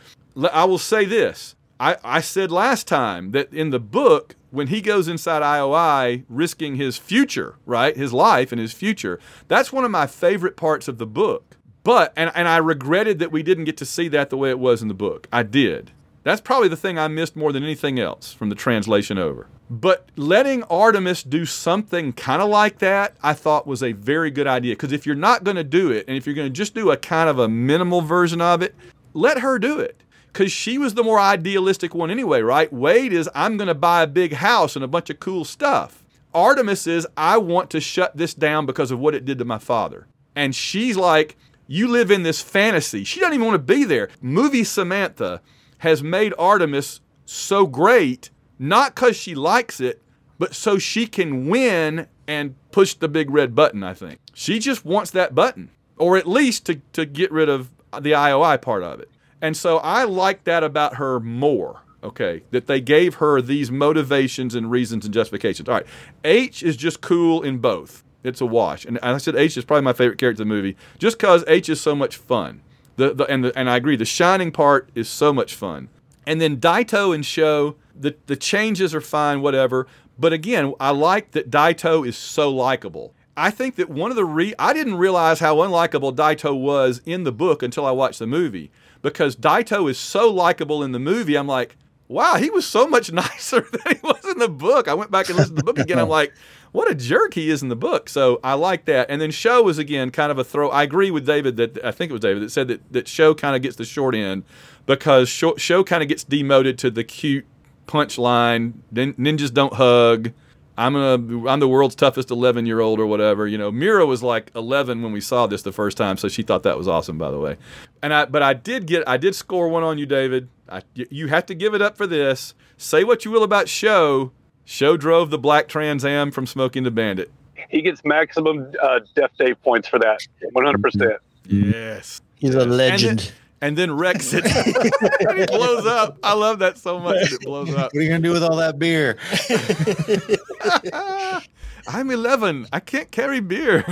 [0.52, 1.56] I will say this.
[1.80, 6.76] I, I said last time that in the book, when he goes inside IOI risking
[6.76, 7.98] his future, right?
[7.98, 11.58] His life and his future, that's one of my favorite parts of the book.
[11.84, 14.60] But, and, and I regretted that we didn't get to see that the way it
[14.60, 15.28] was in the book.
[15.34, 15.90] I did.
[16.24, 19.48] That's probably the thing I missed more than anything else from the translation over.
[19.72, 24.46] But letting Artemis do something kind of like that, I thought was a very good
[24.46, 24.74] idea.
[24.74, 26.92] Because if you're not going to do it, and if you're going to just do
[26.92, 28.76] a kind of a minimal version of it,
[29.14, 30.04] let her do it.
[30.32, 32.72] Because she was the more idealistic one anyway, right?
[32.72, 36.04] Wade is, I'm going to buy a big house and a bunch of cool stuff.
[36.34, 39.58] Artemis is, I want to shut this down because of what it did to my
[39.58, 40.08] father.
[40.36, 41.36] And she's like,
[41.68, 43.04] You live in this fantasy.
[43.04, 44.10] She doesn't even want to be there.
[44.22, 45.42] Movie Samantha
[45.82, 48.30] has made Artemis so great,
[48.60, 50.00] not because she likes it,
[50.38, 54.20] but so she can win and push the big red button, I think.
[54.32, 58.62] She just wants that button, or at least to, to get rid of the IOI
[58.62, 59.10] part of it.
[59.42, 64.54] And so I like that about her more, okay, that they gave her these motivations
[64.54, 65.68] and reasons and justifications.
[65.68, 65.88] All right,
[66.24, 68.04] H is just cool in both.
[68.24, 68.86] It's a wash.
[68.86, 71.70] And I said H is probably my favorite character in the movie just because H
[71.70, 72.62] is so much fun.
[72.96, 75.90] The, the, and, the, and I agree, the shining part is so much fun.
[76.28, 79.88] And then Daito and Sho, the, the changes are fine, whatever.
[80.20, 83.14] But again, I like that Daito is so likable.
[83.36, 87.24] I think that one of the re I didn't realize how unlikable Daito was in
[87.24, 88.72] the book until I watched the movie.
[89.02, 91.76] Because Daito is so likable in the movie, I'm like,
[92.08, 94.88] wow, he was so much nicer than he was in the book.
[94.88, 95.98] I went back and listened to the book again.
[95.98, 96.34] I'm like,
[96.72, 98.08] what a jerk he is in the book.
[98.10, 99.10] So I like that.
[99.10, 100.70] And then Sho was again kind of a throw.
[100.70, 103.36] I agree with David that I think it was David that said that that Sho
[103.36, 104.44] kind of gets the short end
[104.86, 107.46] because Show, Sho kind of gets demoted to the cute
[107.88, 108.74] punchline.
[108.94, 110.32] Ninjas don't hug.
[110.78, 111.14] I'm a
[111.48, 113.46] I'm the world's toughest 11 year old or whatever.
[113.46, 116.42] You know, Mira was like 11 when we saw this the first time, so she
[116.42, 117.18] thought that was awesome.
[117.18, 117.58] By the way,
[118.02, 120.48] and I but I did get I did score one on you, David.
[120.70, 122.54] I, you have to give it up for this.
[122.78, 124.32] Say what you will about Sho
[124.66, 127.32] Sho drove the black Trans Am from Smokey and the Bandit.
[127.70, 130.20] He gets maximum uh, Death Day points for that.
[130.56, 131.18] 100%.
[131.48, 132.22] Yes.
[132.36, 133.12] He's a legend.
[133.12, 133.32] And then,
[133.62, 134.44] and then wrecks it.
[134.46, 136.18] it blows up.
[136.24, 137.32] I love that so much.
[137.32, 137.94] It blows up.
[137.94, 139.18] What are you gonna do with all that beer?
[141.88, 142.68] I'm 11.
[142.72, 143.84] I can't carry beer.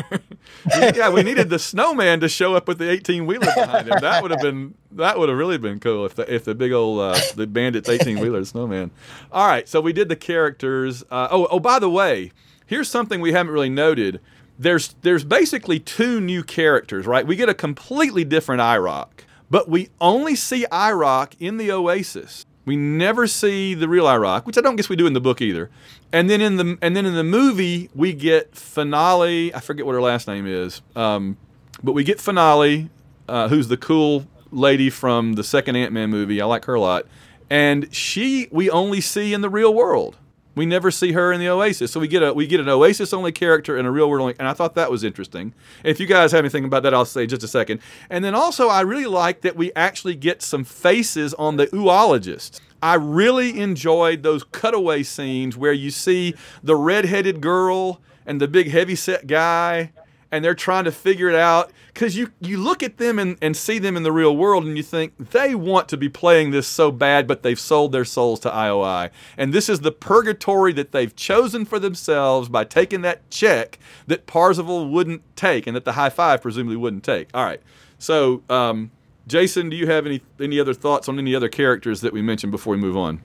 [0.95, 3.97] yeah, we needed the snowman to show up with the 18 wheeler behind him.
[4.01, 6.71] That would have been that would have really been cool if the if the big
[6.71, 8.91] old uh, the bandits 18 wheeler snowman.
[9.31, 11.03] All right, so we did the characters.
[11.09, 12.31] Uh, oh oh, by the way,
[12.65, 14.19] here's something we haven't really noted.
[14.57, 17.25] There's there's basically two new characters, right?
[17.25, 19.07] We get a completely different IROC,
[19.49, 22.45] but we only see IROC in the Oasis.
[22.69, 25.41] We never see the real IROC, which I don't guess we do in the book
[25.41, 25.71] either.
[26.13, 29.51] And then in the and then in the movie we get finale.
[29.55, 31.35] I forget what her last name is, um,
[31.81, 32.91] but we get finale,
[33.27, 36.39] uh, who's the cool lady from the second Ant Man movie.
[36.39, 37.07] I like her a lot,
[37.49, 40.17] and she we only see in the real world.
[40.59, 43.13] We never see her in the Oasis, so we get a we get an Oasis
[43.13, 45.53] only character and a real world only, and I thought that was interesting.
[45.85, 47.79] If you guys have anything about that, I'll say just a second.
[48.09, 52.59] And then also, I really like that we actually get some faces on the oologists.
[52.83, 58.69] I really enjoyed those cutaway scenes where you see the redheaded girl and the big
[58.69, 59.93] heavyset guy
[60.31, 63.55] and they're trying to figure it out because you, you look at them and, and
[63.55, 66.67] see them in the real world and you think they want to be playing this
[66.67, 70.91] so bad but they've sold their souls to ioi and this is the purgatory that
[70.91, 75.93] they've chosen for themselves by taking that check that parzival wouldn't take and that the
[75.93, 77.29] high five presumably wouldn't take.
[77.33, 77.61] All right.
[77.97, 78.91] So um,
[79.27, 82.51] jason do you have any any other thoughts on any other characters that we mentioned
[82.51, 83.23] before we move on?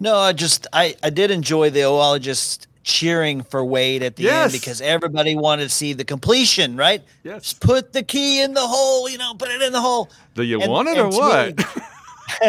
[0.00, 4.44] No, I just I I did enjoy the oologist cheering for Wade at the Yes.
[4.44, 7.02] end because everybody wanted to see the completion, right?
[7.22, 7.42] Yes.
[7.42, 10.08] Just put the key in the hole, you know, put it in the hole.
[10.34, 11.64] do you And- want it or what me-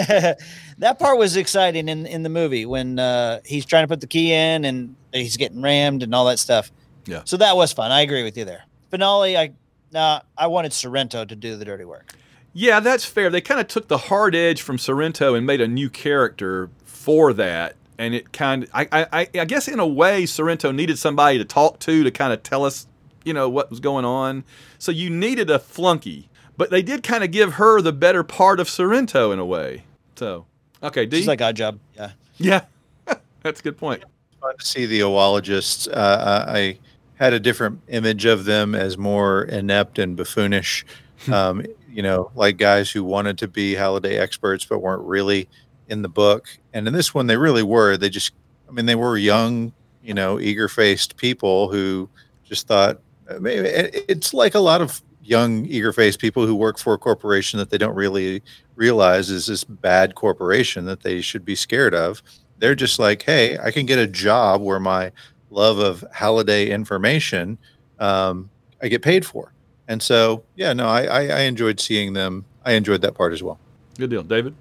[0.80, 4.08] that part was exciting in in the movie when uh, he's trying to put the
[4.08, 6.72] key in and he's getting rammed and all that stuff.
[7.06, 7.22] Yeah.
[7.26, 7.92] So that was fun.
[7.92, 8.64] I agree with you there.
[8.92, 9.52] Finale, I
[9.92, 12.14] nah, I wanted Sorrento to do the dirty work.
[12.54, 13.30] Yeah, that's fair.
[13.30, 17.34] They kind of took the hard edge from Sorrento and made a new character for
[17.34, 17.76] that.
[18.00, 21.46] And it kind of, I, I, I guess in a way, Sorrento needed somebody to
[21.46, 22.88] talk to to kind of tell us,
[23.24, 24.46] you know, what was going on.
[24.80, 26.30] So you needed a flunky.
[26.58, 29.84] But they did kind of give her the better part of Sorrento in a way.
[30.16, 30.46] So,
[30.84, 31.18] okay, D.
[31.18, 31.80] She's like odd job.
[31.96, 32.12] Yeah.
[32.38, 32.66] yeah,
[33.44, 34.04] that's a good point.
[34.42, 35.88] fun to see the oologists.
[35.88, 36.80] Uh, I I
[37.24, 40.84] had a different image of them as more inept and buffoonish.
[41.32, 45.48] Um, you know, like guys who wanted to be Halliday experts but weren't really
[45.90, 46.48] in the book.
[46.74, 47.98] And in this one, they really were.
[47.98, 48.34] They just,
[48.68, 49.74] I mean, they were young,
[50.04, 52.10] you know, eager-faced people who
[52.44, 53.00] just thought.
[53.40, 57.60] Mean, it- it's like a lot of young, eager-faced people who work for a corporation
[57.60, 58.42] that they don't really
[58.76, 62.24] realize is this bad corporation that they should be scared of
[62.60, 65.12] they're just like, hey, I can get a job where my
[65.50, 67.58] love of Halliday information
[68.00, 68.50] um,
[68.82, 69.54] I get paid for.
[69.88, 72.46] And so, yeah, no, I, I, I enjoyed seeing them.
[72.66, 73.60] I enjoyed that part as well.
[73.98, 74.56] Good deal, David.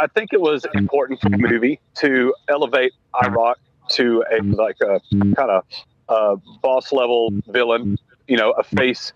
[0.00, 3.54] I think it was important for the movie to elevate IROC
[3.90, 5.64] to a like a kind of
[6.08, 7.98] uh, boss level villain.
[8.26, 9.12] You know, a face,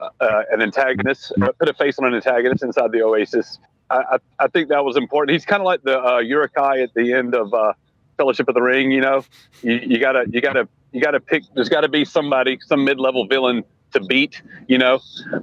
[0.00, 1.32] uh, uh, an antagonist.
[1.40, 3.58] uh, Put a face on an antagonist inside the Oasis.
[3.90, 5.34] I, I, I think that was important.
[5.34, 7.74] He's kind of like the uh, Uruk-hai at the end of uh,
[8.16, 8.90] Fellowship of the Ring.
[8.90, 9.24] You know,
[9.62, 11.42] you, you gotta you gotta you gotta pick.
[11.54, 13.64] There's got to be somebody, some mid level villain
[13.94, 14.42] to beat.
[14.68, 15.00] You know,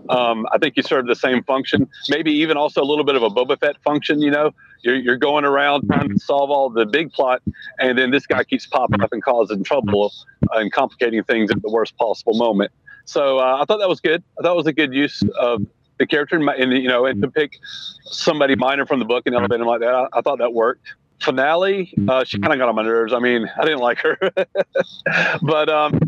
[0.09, 1.89] um, I think you serve the same function.
[2.09, 4.21] Maybe even also a little bit of a Boba Fett function.
[4.21, 4.51] You know,
[4.83, 7.41] you're, you're going around trying to solve all the big plot,
[7.79, 10.13] and then this guy keeps popping up and causing trouble
[10.53, 12.71] and complicating things at the worst possible moment.
[13.05, 14.23] So uh, I thought that was good.
[14.39, 15.65] I thought it was a good use of
[15.97, 17.57] the character, and, and you know, and to pick
[18.03, 20.95] somebody minor from the book and elevate him like that, I, I thought that worked.
[21.19, 23.13] Finale, uh, she kind of got on my nerves.
[23.13, 24.17] I mean, I didn't like her,
[25.43, 25.99] but um,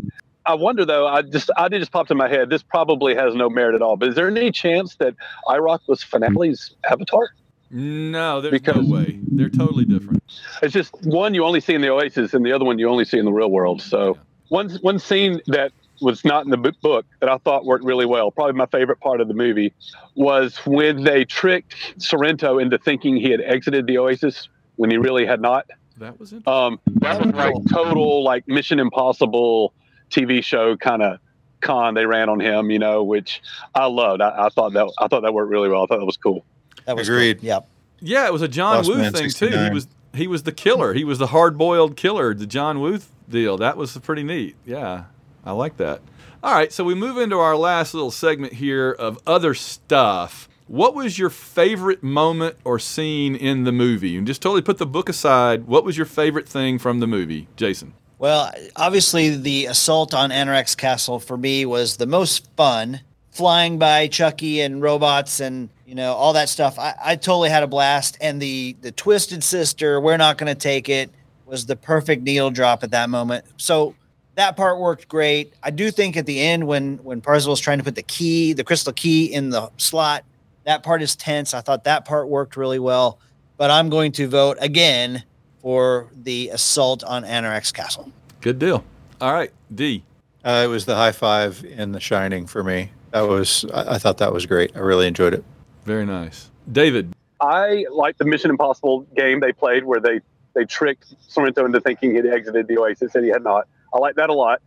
[0.46, 1.06] I wonder though.
[1.06, 2.50] I just, I did just popped in my head.
[2.50, 3.96] This probably has no merit at all.
[3.96, 5.14] But is there any chance that
[5.48, 7.30] IROC was Finale's avatar?
[7.70, 9.18] No, there's Because- no way.
[9.32, 10.22] They're totally different.
[10.62, 13.04] It's just one you only see in the Oasis, and the other one you only
[13.04, 13.82] see in the real world.
[13.82, 14.16] So
[14.48, 18.30] one one scene that was not in the book that I thought worked really well,
[18.30, 19.72] probably my favorite part of the movie,
[20.14, 25.24] was when they tricked Sorrento into thinking he had exited the Oasis when he really
[25.24, 25.66] had not.
[25.98, 26.52] That was interesting.
[26.52, 29.72] Um, that was like total like Mission Impossible
[30.14, 31.18] TV show kind of
[31.60, 33.42] con they ran on him, you know, which
[33.74, 34.22] I loved.
[34.22, 35.82] I, I thought that I thought that worked really well.
[35.82, 36.44] I thought that was cool.
[36.84, 37.40] That was Agreed.
[37.40, 37.46] Cool.
[37.46, 37.68] Yep.
[38.00, 39.48] Yeah, it was a John Lost Woo Man thing too.
[39.48, 40.92] He was he was the killer.
[40.94, 42.34] He was the hard boiled killer.
[42.34, 43.56] The John Woo deal.
[43.56, 44.56] That was pretty neat.
[44.64, 45.04] Yeah,
[45.44, 46.00] I like that.
[46.42, 50.46] All right, so we move into our last little segment here of other stuff.
[50.66, 54.16] What was your favorite moment or scene in the movie?
[54.18, 55.66] And just totally put the book aside.
[55.66, 57.94] What was your favorite thing from the movie, Jason?
[58.24, 63.02] Well, obviously, the assault on Anorak's castle for me was the most fun.
[63.32, 66.78] Flying by Chucky and robots and you know all that stuff.
[66.78, 68.16] I, I totally had a blast.
[68.22, 71.10] And the the twisted sister, we're not going to take it,
[71.44, 73.44] was the perfect needle drop at that moment.
[73.58, 73.94] So
[74.36, 75.52] that part worked great.
[75.62, 78.64] I do think at the end when when Parzival's trying to put the key, the
[78.64, 80.24] crystal key in the slot,
[80.64, 81.52] that part is tense.
[81.52, 83.18] I thought that part worked really well.
[83.58, 85.24] But I'm going to vote again
[85.64, 88.12] for the assault on Anorak's Castle.
[88.42, 88.84] Good deal.
[89.18, 90.04] All right, D.
[90.44, 92.90] Uh, it was the high five in The Shining for me.
[93.12, 94.76] That was I, I thought that was great.
[94.76, 95.42] I really enjoyed it.
[95.86, 96.50] Very nice.
[96.70, 97.14] David.
[97.40, 100.20] I like the Mission Impossible game they played where they
[100.52, 103.66] they tricked Sorrento into thinking he'd exited the Oasis and he had not.
[103.94, 104.60] I like that a lot.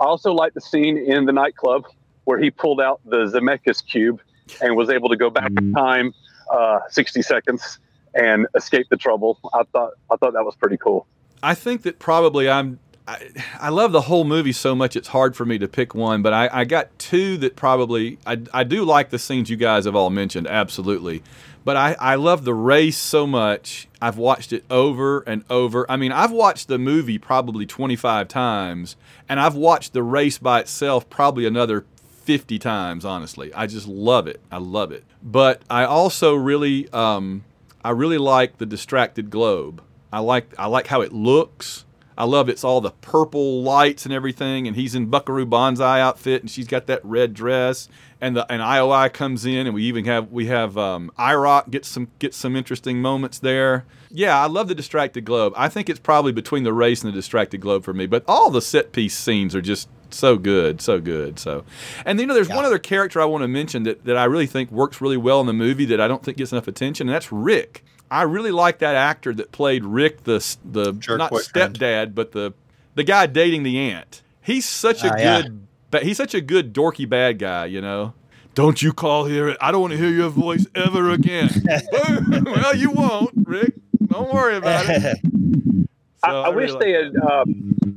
[0.00, 1.84] I also like the scene in the nightclub
[2.24, 4.20] where he pulled out the Zemeckis cube
[4.60, 6.12] and was able to go back in time
[6.50, 7.78] uh, 60 seconds
[8.14, 9.38] and escape the trouble.
[9.54, 11.06] I thought I thought that was pretty cool.
[11.42, 12.78] I think that probably I'm.
[13.08, 16.22] I, I love the whole movie so much it's hard for me to pick one,
[16.22, 19.86] but I, I got two that probably I, I do like the scenes you guys
[19.86, 21.22] have all mentioned, absolutely.
[21.64, 23.88] But I, I love the race so much.
[24.00, 25.90] I've watched it over and over.
[25.90, 28.96] I mean, I've watched the movie probably 25 times,
[29.28, 31.84] and I've watched the race by itself probably another
[32.22, 33.52] 50 times, honestly.
[33.54, 34.40] I just love it.
[34.50, 35.04] I love it.
[35.22, 37.44] But I also really um,
[37.84, 39.82] I really like the distracted globe.
[40.12, 41.84] I like I like how it looks.
[42.18, 46.42] I love it's all the purple lights and everything, and he's in Buckaroo Banzai outfit,
[46.42, 47.88] and she's got that red dress,
[48.20, 51.86] and the and IOI comes in, and we even have we have um, IROC get
[51.86, 53.86] some get some interesting moments there.
[54.10, 55.54] Yeah, I love the distracted globe.
[55.56, 58.50] I think it's probably between the race and the distracted globe for me, but all
[58.50, 61.38] the set piece scenes are just so good, so good.
[61.38, 61.64] So,
[62.04, 62.56] and you know, there's yeah.
[62.56, 65.40] one other character I want to mention that that I really think works really well
[65.40, 67.84] in the movie that I don't think gets enough attention, and that's Rick.
[68.10, 72.52] I really like that actor that played Rick, the the Jerk not stepdad, but the
[72.94, 74.22] the guy dating the aunt.
[74.42, 76.00] He's such a uh, good, yeah.
[76.00, 78.14] he's such a good dorky bad guy, you know.
[78.54, 79.56] Don't you call here?
[79.60, 81.50] I don't want to hear your voice ever again.
[82.44, 83.74] well, you won't, Rick.
[84.06, 85.18] Don't worry about it.
[86.24, 87.16] So I, I, I really wish like they had.
[87.16, 87.44] Uh,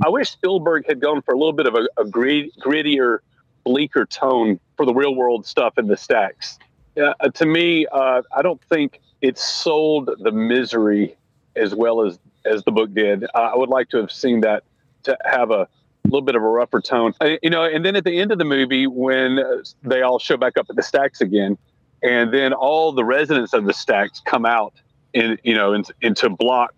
[0.06, 3.20] I wish Spielberg had gone for a little bit of a, a grittier,
[3.64, 6.58] bleaker tone for the real world stuff in the stacks.
[6.98, 11.16] Uh, to me, uh, I don't think it sold the misery
[11.56, 13.26] as well as as the book did.
[13.34, 14.64] I would like to have seen that
[15.04, 15.68] to have a
[16.06, 17.64] little bit of a rougher tone, uh, you know.
[17.64, 19.40] And then at the end of the movie, when
[19.84, 21.58] they all show back up at the stacks again,
[22.02, 24.74] and then all the residents of the stacks come out
[25.14, 26.74] in, you know, in, into block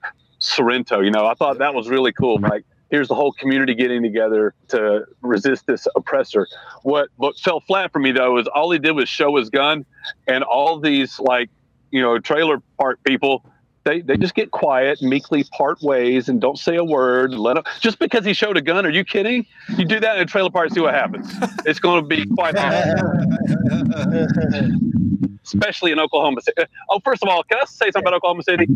[0.45, 1.01] Sorrento.
[1.01, 2.39] You know, I thought that was really cool.
[2.39, 6.47] Like, here's the whole community getting together to resist this oppressor.
[6.83, 9.85] What what fell flat for me though was all he did was show his gun,
[10.27, 11.49] and all these like
[11.95, 13.45] you know, trailer park people,
[13.85, 17.33] they, they just get quiet, meekly part ways, and don't say a word.
[17.33, 18.85] Let him just because he showed a gun.
[18.85, 19.45] Are you kidding?
[19.77, 21.33] You do that in a trailer park, see what happens.
[21.65, 22.55] It's going to be quite
[25.45, 26.63] especially in Oklahoma City.
[26.89, 28.67] Oh, first of all, can I say something about Oklahoma City?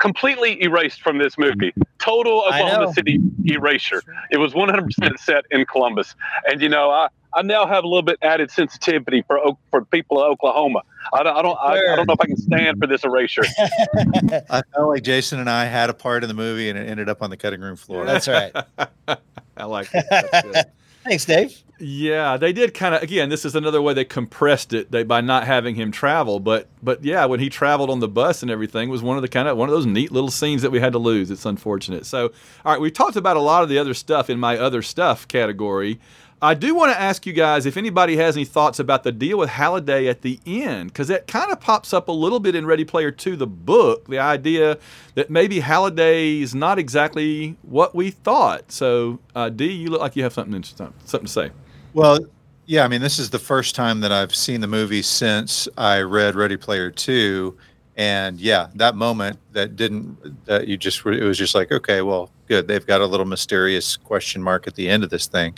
[0.00, 1.70] Completely erased from this movie.
[1.70, 1.82] Mm-hmm.
[1.98, 4.02] Total Oklahoma City erasure.
[4.30, 6.14] It was 100% set in Columbus,
[6.46, 9.40] and you know, I I now have a little bit added sensitivity for
[9.70, 10.82] for people of Oklahoma.
[11.12, 13.44] I don't I don't, I, I don't know if I can stand for this erasure.
[13.58, 17.08] I felt like Jason and I had a part in the movie, and it ended
[17.08, 18.04] up on the cutting room floor.
[18.04, 18.54] That's right.
[19.56, 20.70] I like it.
[21.04, 21.62] Thanks, Dave.
[21.82, 23.02] Yeah, they did kind of.
[23.02, 26.38] Again, this is another way they compressed it they, by not having him travel.
[26.38, 29.28] But but yeah, when he traveled on the bus and everything was one of the
[29.28, 31.30] kind of one of those neat little scenes that we had to lose.
[31.30, 32.04] It's unfortunate.
[32.04, 32.32] So
[32.64, 35.26] all right, we've talked about a lot of the other stuff in my other stuff
[35.26, 35.98] category.
[36.42, 39.36] I do want to ask you guys if anybody has any thoughts about the deal
[39.36, 42.64] with Halliday at the end, because it kind of pops up a little bit in
[42.64, 44.78] Ready Player 2, the book, the idea
[45.16, 48.72] that maybe Halliday is not exactly what we thought.
[48.72, 51.50] So, uh, D, you look like you have something something to say.
[51.92, 52.20] Well,
[52.64, 56.00] yeah, I mean, this is the first time that I've seen the movie since I
[56.00, 57.54] read Ready Player 2
[58.00, 62.30] and yeah that moment that didn't that you just it was just like okay well
[62.48, 65.54] good they've got a little mysterious question mark at the end of this thing.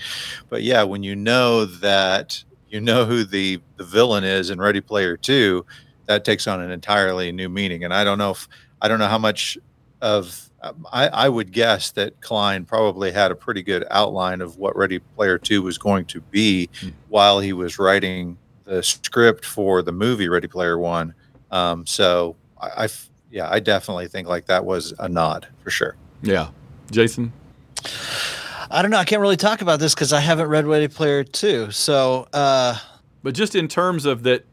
[0.48, 4.80] But yeah when you know that you know who the the villain is in ready
[4.80, 5.64] player 2
[6.06, 7.84] that takes on an entirely new meaning.
[7.84, 8.48] And i don't know if
[8.82, 9.56] i don't know how much
[10.00, 10.50] of
[10.92, 15.00] I, I would guess that Cline probably had a pretty good outline of what Ready
[15.00, 16.92] Player Two was going to be mm.
[17.08, 21.14] while he was writing the script for the movie Ready Player One
[21.52, 22.88] um, so I, I,
[23.30, 25.94] yeah, I definitely think like that was a nod for sure.
[26.22, 26.48] Yeah,
[26.90, 27.32] Jason.
[28.70, 28.96] I don't know.
[28.96, 31.70] I can't really talk about this because I haven't read Ready Player Two.
[31.70, 32.78] So, uh,
[33.22, 34.44] but just in terms of that,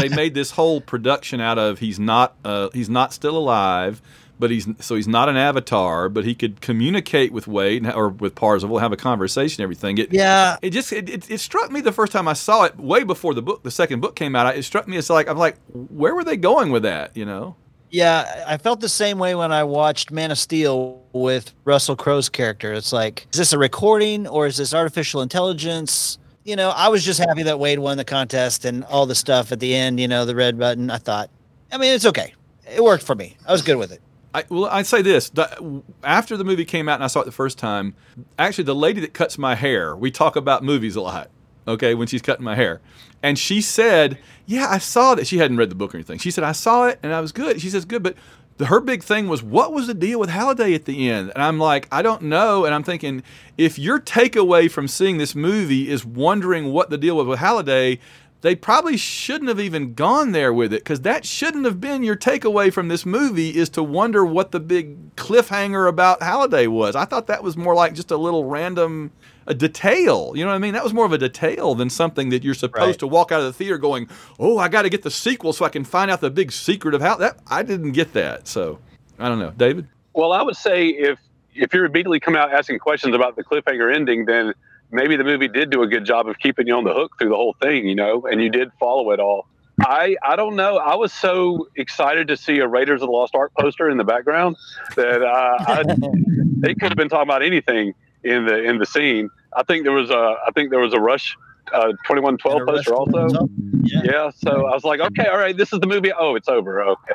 [0.00, 4.02] they made this whole production out of he's not uh, he's not still alive
[4.42, 8.34] but he's so he's not an avatar, but he could communicate with Wade or with
[8.34, 9.98] Parzival, have a conversation, everything.
[9.98, 12.76] It, yeah, it just it, it, it, struck me the first time I saw it,
[12.76, 14.56] way before the book, the second book came out.
[14.56, 17.16] It struck me as like I'm like, where were they going with that?
[17.16, 17.54] You know?
[17.90, 22.28] Yeah, I felt the same way when I watched Man of Steel with Russell Crowe's
[22.28, 22.72] character.
[22.72, 26.18] It's like, is this a recording or is this artificial intelligence?
[26.42, 29.52] You know, I was just happy that Wade won the contest and all the stuff
[29.52, 30.90] at the end, you know, the red button.
[30.90, 31.30] I thought,
[31.70, 32.34] I mean, it's okay.
[32.68, 33.36] It worked for me.
[33.46, 34.02] I was good with it.
[34.34, 37.26] I, well, I'd say this: the, after the movie came out and I saw it
[37.26, 37.94] the first time,
[38.38, 41.30] actually, the lady that cuts my hair, we talk about movies a lot.
[41.68, 42.80] Okay, when she's cutting my hair,
[43.22, 46.18] and she said, "Yeah, I saw that." She hadn't read the book or anything.
[46.18, 48.16] She said, "I saw it and I was good." She says, "Good," but
[48.56, 51.42] the, her big thing was, "What was the deal with Halliday at the end?" And
[51.42, 53.22] I'm like, "I don't know." And I'm thinking,
[53.56, 58.00] if your takeaway from seeing this movie is wondering what the deal was with Halliday,
[58.42, 62.16] they probably shouldn't have even gone there with it because that shouldn't have been your
[62.16, 66.94] takeaway from this movie is to wonder what the big cliffhanger about Halliday was.
[66.94, 69.12] I thought that was more like just a little random
[69.46, 70.32] a detail.
[70.36, 70.74] You know what I mean?
[70.74, 72.98] That was more of a detail than something that you're supposed Right.
[73.00, 75.64] to walk out of the theater going, "Oh, I got to get the sequel so
[75.64, 78.78] I can find out the big secret of how that." I didn't get that, so
[79.18, 79.88] I don't know, David.
[80.14, 81.18] Well, I would say if
[81.54, 84.54] if you're immediately come out asking questions about the cliffhanger ending, then
[84.92, 87.30] maybe the movie did do a good job of keeping you on the hook through
[87.30, 89.48] the whole thing, you know, and you did follow it all.
[89.80, 90.76] I I don't know.
[90.76, 94.04] I was so excited to see a Raiders of the Lost Ark poster in the
[94.04, 94.56] background
[94.96, 95.82] that uh, I,
[96.58, 99.30] they could have been talking about anything in the in the scene.
[99.56, 101.36] I think there was a I think there was a Rush
[101.72, 103.48] uh, twenty one twelve And poster also.
[103.84, 104.00] Yeah.
[104.04, 106.12] Yeah, so I was like, okay, all right, this is the movie.
[106.16, 106.82] Oh, it's over.
[106.82, 107.14] Okay,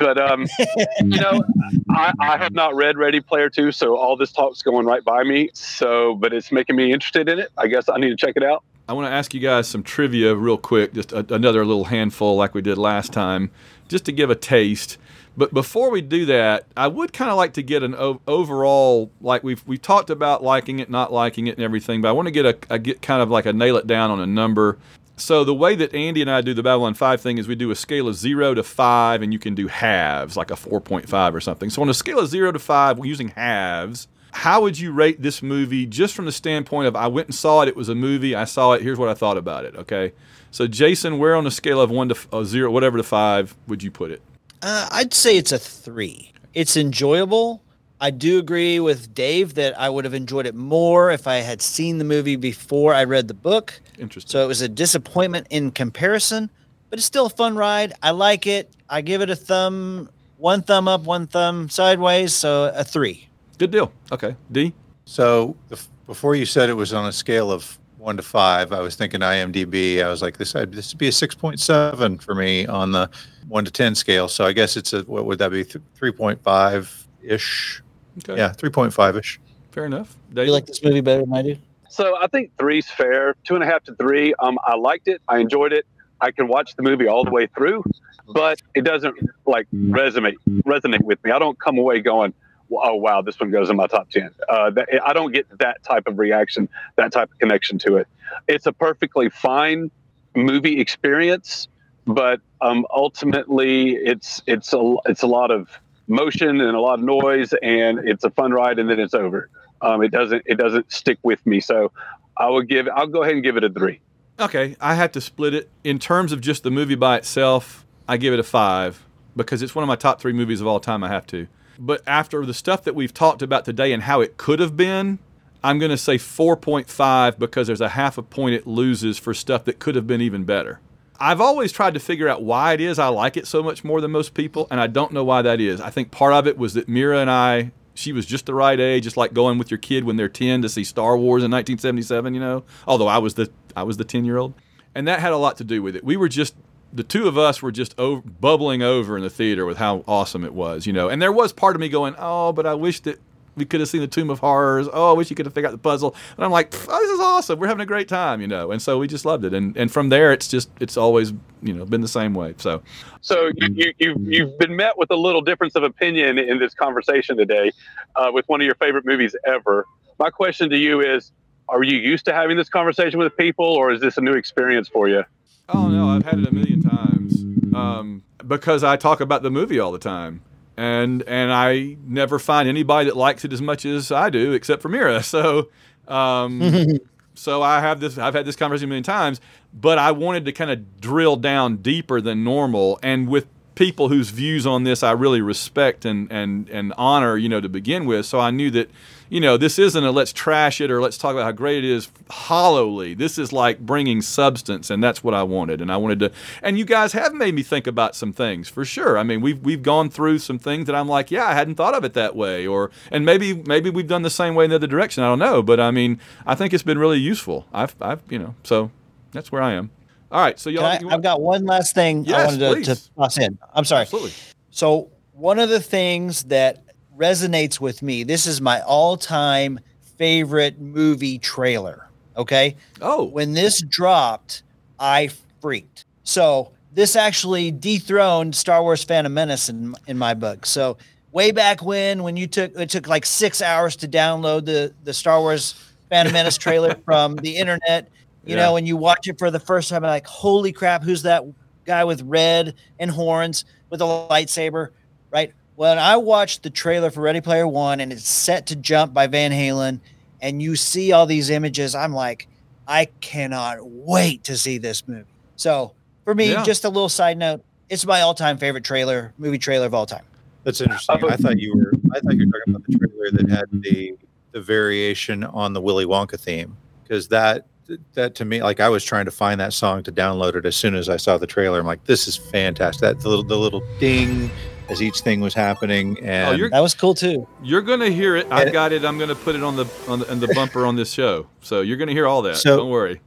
[0.00, 0.46] but um,
[1.00, 1.42] you know,
[1.90, 5.22] I, I have not read Ready Player Two, so all this talk's going right by
[5.22, 5.50] me.
[5.54, 7.50] So, but it's making me interested in it.
[7.56, 8.64] I guess I need to check it out.
[8.88, 12.36] I want to ask you guys some trivia real quick, just a, another little handful
[12.36, 13.50] like we did last time,
[13.86, 14.96] just to give a taste.
[15.38, 19.12] But before we do that, I would kind of like to get an o- overall,
[19.20, 22.02] like we've we talked about liking it, not liking it, and everything.
[22.02, 24.10] But I want to get a, a get kind of like a nail it down
[24.10, 24.78] on a number.
[25.16, 27.70] So the way that Andy and I do the Babylon Five thing is we do
[27.70, 31.08] a scale of zero to five, and you can do halves, like a four point
[31.08, 31.70] five or something.
[31.70, 34.08] So on a scale of zero to five, we're using halves.
[34.32, 37.62] How would you rate this movie just from the standpoint of I went and saw
[37.62, 40.12] it, it was a movie, I saw it, here's what I thought about it, okay?
[40.50, 43.82] So Jason, where on a scale of one to uh, zero, whatever to five, would
[43.82, 44.20] you put it?
[44.62, 46.32] Uh, I'd say it's a three.
[46.54, 47.62] It's enjoyable.
[48.00, 51.60] I do agree with Dave that I would have enjoyed it more if I had
[51.60, 53.80] seen the movie before I read the book.
[53.98, 54.30] Interesting.
[54.30, 56.50] So it was a disappointment in comparison,
[56.90, 57.92] but it's still a fun ride.
[58.02, 58.72] I like it.
[58.88, 62.34] I give it a thumb, one thumb up, one thumb sideways.
[62.34, 63.28] So a three.
[63.58, 63.92] Good deal.
[64.12, 64.36] Okay.
[64.52, 64.72] D?
[65.04, 68.80] So the, before you said it was on a scale of one to five, I
[68.80, 70.02] was thinking IMDb.
[70.02, 73.10] I was like, this this would be a six point seven for me on the
[73.48, 74.28] one to ten scale.
[74.28, 75.64] So I guess it's a what would that be?
[75.64, 77.82] Three point five ish.
[78.18, 78.36] Okay.
[78.36, 79.40] Yeah, three point five ish.
[79.72, 80.16] Fair enough.
[80.30, 80.46] Do David?
[80.46, 81.56] you like this movie better than I do?
[81.90, 83.34] So I think three's fair.
[83.44, 84.34] Two and a half to three.
[84.38, 85.20] Um, I liked it.
[85.28, 85.86] I enjoyed it.
[86.20, 87.84] I can watch the movie all the way through,
[88.26, 89.14] but it doesn't
[89.46, 90.34] like resonate
[90.64, 91.30] resonate with me.
[91.30, 92.34] I don't come away going,
[92.70, 94.30] "Oh wow, this one goes in my top 10.
[94.48, 94.70] Uh,
[95.04, 98.08] I don't get that type of reaction, that type of connection to it.
[98.46, 99.90] It's a perfectly fine
[100.34, 101.68] movie experience,
[102.06, 105.68] but um, ultimately, it's it's a it's a lot of
[106.06, 109.50] motion and a lot of noise, and it's a fun ride, and then it's over.
[109.80, 111.60] Um, it doesn't it doesn't stick with me.
[111.60, 111.92] So
[112.36, 114.00] I would give I'll go ahead and give it a three.
[114.40, 115.68] Okay, I have to split it.
[115.82, 119.04] In terms of just the movie by itself, I give it a five
[119.36, 121.02] because it's one of my top three movies of all time.
[121.02, 121.48] I have to.
[121.78, 125.20] But after the stuff that we've talked about today and how it could have been,
[125.62, 129.64] I'm going to say 4.5 because there's a half a point it loses for stuff
[129.64, 130.80] that could have been even better.
[131.20, 134.00] I've always tried to figure out why it is I like it so much more
[134.00, 135.80] than most people, and I don't know why that is.
[135.80, 138.78] I think part of it was that Mira and I, she was just the right
[138.78, 141.50] age, just like going with your kid when they're 10 to see Star Wars in
[141.50, 142.62] 1977, you know.
[142.86, 144.54] Although I was the I was the 10 year old,
[144.94, 146.04] and that had a lot to do with it.
[146.04, 146.54] We were just
[146.92, 150.44] the two of us were just over, bubbling over in the theater with how awesome
[150.44, 151.08] it was, you know.
[151.08, 153.18] And there was part of me going, "Oh, but I wish that
[153.56, 154.88] we could have seen the Tomb of Horrors.
[154.92, 157.10] Oh, I wish you could have figured out the puzzle." And I'm like, "Oh, "This
[157.10, 157.58] is awesome.
[157.58, 158.70] We're having a great time," you know.
[158.70, 159.52] And so we just loved it.
[159.52, 161.32] And and from there, it's just it's always
[161.62, 162.54] you know been the same way.
[162.56, 162.82] So
[163.20, 166.72] So you, you, you, you've been met with a little difference of opinion in this
[166.74, 167.72] conversation today
[168.16, 169.86] uh, with one of your favorite movies ever.
[170.18, 171.32] My question to you is
[171.68, 174.88] Are you used to having this conversation with people, or is this a new experience
[174.88, 175.24] for you?
[175.68, 177.42] Oh no, I've had it a million times
[177.74, 180.42] um, because I talk about the movie all the time,
[180.76, 184.82] and and I never find anybody that likes it as much as I do, except
[184.82, 185.22] for Mira.
[185.28, 185.68] So,
[186.06, 186.98] um,
[187.34, 188.16] so I have this.
[188.16, 189.40] I've had this conversation a million times,
[189.74, 193.46] but I wanted to kind of drill down deeper than normal, and with
[193.78, 197.68] people whose views on this I really respect and and and honor, you know, to
[197.68, 198.26] begin with.
[198.26, 198.90] So I knew that,
[199.28, 201.88] you know, this isn't a let's trash it or let's talk about how great it
[201.88, 203.14] is hollowly.
[203.14, 205.80] This is like bringing substance, and that's what I wanted.
[205.80, 206.32] And I wanted to.
[206.60, 209.16] And you guys have made me think about some things for sure.
[209.16, 211.94] I mean, we've we've gone through some things that I'm like, yeah, I hadn't thought
[211.94, 214.76] of it that way, or and maybe maybe we've done the same way in the
[214.76, 215.22] other direction.
[215.22, 217.66] I don't know, but I mean, I think it's been really useful.
[217.72, 218.90] I've I've you know, so
[219.30, 219.90] that's where I am.
[220.30, 220.84] All right, so y'all.
[220.84, 223.58] I, have got one last thing I wanted to, to toss in.
[223.72, 224.02] I'm sorry.
[224.02, 224.32] Absolutely.
[224.70, 226.84] So one of the things that
[227.16, 229.80] resonates with me, this is my all-time
[230.16, 232.08] favorite movie trailer.
[232.36, 232.76] Okay.
[233.00, 234.62] Oh, When this dropped,
[234.98, 236.04] I freaked.
[236.22, 240.66] So this actually dethroned Star Wars Phantom Menace in in my book.
[240.66, 240.98] So
[241.32, 245.14] way back when, when you took it took like six hours to download the the
[245.14, 245.74] Star Wars
[246.10, 248.08] Phantom Menace trailer from the internet.
[248.48, 248.62] You Yeah.
[248.64, 251.44] know, when you watch it for the first time, like, holy crap, who's that
[251.84, 254.88] guy with red and horns with a lightsaber?
[255.30, 255.52] Right.
[255.76, 259.26] When I watched the trailer for Ready Player One and it's set to jump by
[259.26, 260.00] Van Halen,
[260.40, 262.48] and you see all these images, I'm like,
[262.86, 265.26] I cannot wait to see this movie.
[265.56, 265.92] So
[266.24, 266.64] for me, Yeah.
[266.64, 270.24] just a little side note, it's my all-time favorite trailer, movie trailer of all time.
[270.64, 271.16] That's interesting.
[271.28, 271.92] I thought you were.
[272.14, 274.14] I thought you were talking about the trailer that had the
[274.52, 277.66] the variation on the Willy Wonka theme because that
[278.14, 280.76] that to me, like I was trying to find that song to download it as
[280.76, 281.80] soon as I saw the trailer.
[281.80, 283.00] I'm like, this is fantastic.
[283.00, 284.50] That the little the little ding
[284.88, 287.46] as each thing was happening, oh, and Oh, you're- That was cool too.
[287.62, 288.46] You're gonna hear it.
[288.50, 289.04] I've got it.
[289.04, 291.46] I'm gonna put it on the on the, in the bumper on this show.
[291.60, 292.56] So you're gonna hear all that.
[292.56, 293.20] So- Don't worry.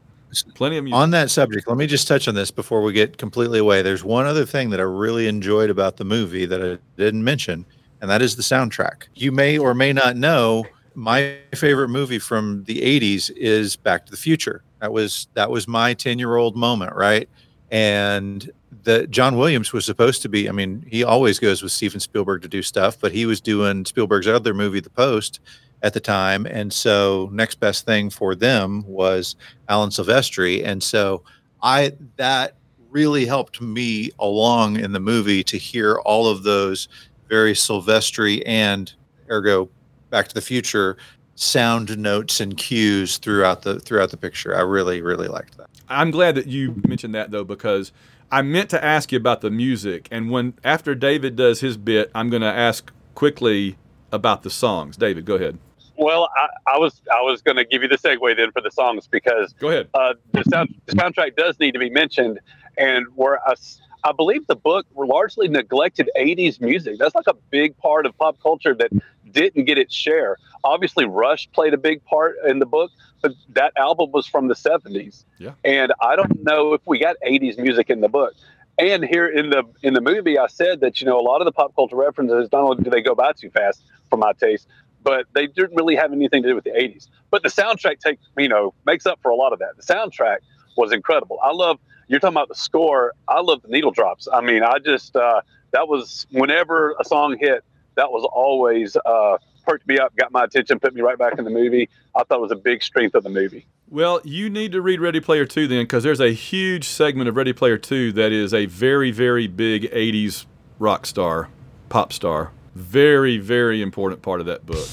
[0.55, 0.95] Plenty of music.
[0.95, 3.82] On that subject, let me just touch on this before we get completely away.
[3.82, 7.66] There's one other thing that I really enjoyed about the movie that I didn't mention,
[7.99, 9.07] and that is the soundtrack.
[9.14, 10.64] You may or may not know
[10.96, 14.64] my favorite movie from the 80s is Back to the Future.
[14.80, 17.30] That was that was my 10-year-old moment, right?
[17.72, 18.50] And
[18.84, 22.42] the John Williams was supposed to be, I mean, he always goes with Steven Spielberg
[22.42, 25.39] to do stuff, but he was doing Spielberg's other movie The Post
[25.84, 29.36] at the time, and so next best thing for them was
[29.70, 31.24] Alan Silvestri, and so
[31.62, 32.56] I that
[32.89, 36.88] really helped me along in the movie to hear all of those
[37.30, 38.94] very Silvestri and
[39.30, 39.70] ergo
[40.12, 40.97] Back to the Future
[41.36, 44.55] sound notes and cues throughout the throughout the picture.
[44.55, 45.68] I really really liked that.
[45.89, 47.91] I'm glad that you mentioned that though because
[48.32, 52.12] I meant to ask you about the music, and when after David does his bit,
[52.14, 53.78] I'm gonna ask quickly
[54.12, 54.97] about the songs.
[54.97, 55.57] David, go ahead.
[55.97, 58.72] Well, I, I was I was going to give you the segue then for the
[58.72, 59.88] songs because Go ahead.
[59.93, 62.39] uh, the, sound, the soundtrack does need to be mentioned,
[62.78, 66.97] and where I, s- I believe the book largely neglected '80s music.
[66.99, 68.91] That's like a big part of pop culture that
[69.32, 70.38] didn't get its share.
[70.64, 72.91] Obviously, Rush played a big part in the book,
[73.22, 75.54] but that album was from the '70s, Yeah.
[75.64, 78.34] and I don't know if we got '80s music in the book.
[78.80, 81.45] And here in the in the movie, I said that you know a lot of
[81.45, 84.68] the pop culture references not only do they go by too fast for my taste,
[85.04, 87.08] but they didn't really have anything to do with the 80s.
[87.30, 89.78] But the soundtrack takes you know makes up for a lot of that.
[89.78, 90.38] The soundtrack
[90.78, 91.38] was incredible.
[91.43, 91.80] I love
[92.12, 93.14] you're talking about the score.
[93.28, 94.28] I love the needle drops.
[94.32, 95.41] I mean, I just uh,
[95.72, 97.64] that was whenever a song hit,
[97.95, 101.45] that was always uh, perked me up, got my attention, put me right back in
[101.45, 101.89] the movie.
[102.16, 103.66] I thought it was a big strength of the movie.
[103.89, 107.36] Well, you need to read Ready Player 2 then, because there's a huge segment of
[107.36, 110.45] Ready Player 2 that is a very, very big 80s
[110.80, 111.49] rock star,
[111.89, 112.51] pop star.
[112.74, 114.88] Very, very important part of that book.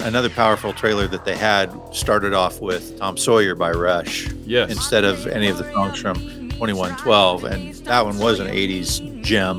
[0.00, 4.70] Another powerful trailer that they had started off with Tom Sawyer by Rush Yes.
[4.70, 6.14] instead of any of the songs from
[6.58, 9.58] 2112, and that one was an 80s gem.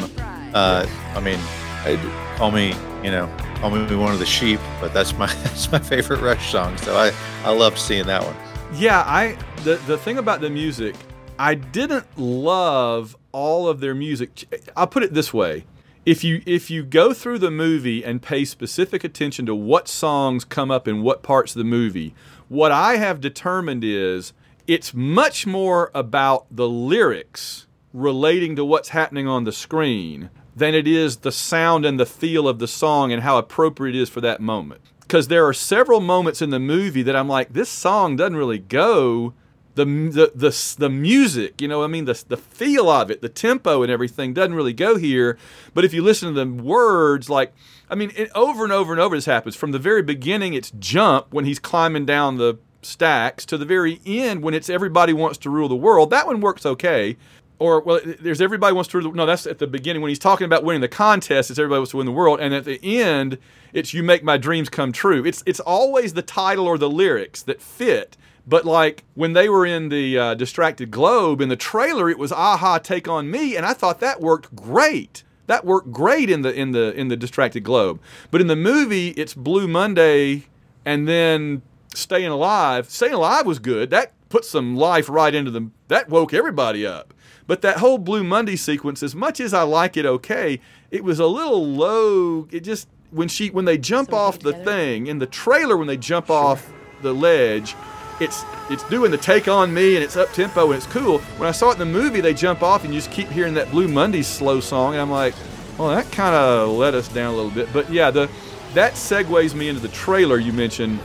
[0.54, 0.86] Uh,
[1.16, 1.40] I mean,
[1.86, 5.72] I, call me, you know, call me one of the sheep, but that's my that's
[5.72, 6.76] my favorite Rush song.
[6.78, 7.14] So I
[7.46, 8.36] I loved seeing that one.
[8.74, 10.94] Yeah, I the the thing about the music,
[11.38, 14.72] I didn't love all of their music.
[14.76, 15.66] I'll put it this way.
[16.06, 20.44] If you if you go through the movie and pay specific attention to what songs
[20.44, 22.14] come up in what parts of the movie,
[22.50, 24.34] what I have determined is
[24.70, 30.88] it's much more about the lyrics relating to what's happening on the screen than it
[30.88, 34.22] is the sound and the feel of the song and how appropriate it is for
[34.22, 34.80] that moment.
[35.00, 38.60] Because there are several moments in the movie that I'm like, this song doesn't really
[38.60, 39.34] go.
[39.74, 43.30] The, the, the, the music, you know, I mean, the, the feel of it, the
[43.30, 45.36] tempo and everything doesn't really go here.
[45.74, 47.54] But if you listen to the words, like,
[47.90, 49.56] I mean, it, over and over and over this happens.
[49.56, 54.00] From the very beginning, it's jump when he's climbing down the stacks to the very
[54.06, 56.10] end when it's everybody wants to rule the world.
[56.10, 57.18] That one works okay.
[57.60, 59.12] Or well, there's everybody wants to rule.
[59.12, 61.50] No, that's at the beginning when he's talking about winning the contest.
[61.50, 63.38] It's everybody wants to win the world, and at the end,
[63.74, 65.26] it's you make my dreams come true.
[65.26, 68.16] It's it's always the title or the lyrics that fit.
[68.48, 72.32] But like when they were in the uh, distracted globe in the trailer, it was
[72.32, 75.24] "Aha, take on me," and I thought that worked great.
[75.48, 78.00] that worked great in the in the in the Distracted Globe.
[78.32, 80.46] But in the movie, it's Blue Monday
[80.86, 81.62] and then
[81.94, 82.90] Staying Alive.
[82.90, 83.90] Staying Alive was good.
[83.90, 85.74] That put some life right into them.
[85.88, 87.14] That woke everybody up.
[87.48, 90.60] But that whole Blue Monday sequence, as much as I like it, okay,
[90.92, 92.48] it was a little low.
[92.52, 95.98] It just when she when they jump off the thing in the trailer when they
[95.98, 96.72] jump off
[97.02, 97.76] the ledge,
[98.20, 101.20] it's it's doing the take on me and it's up tempo and it's cool.
[101.38, 103.56] When I saw it in the movie, they jump off and you just keep hearing
[103.56, 105.34] that Blue Monday slow song, and I'm like,
[105.80, 107.72] well, that kind of let us down a little bit.
[107.74, 108.30] But yeah, the
[108.76, 111.00] that segues me into the trailer you mentioned.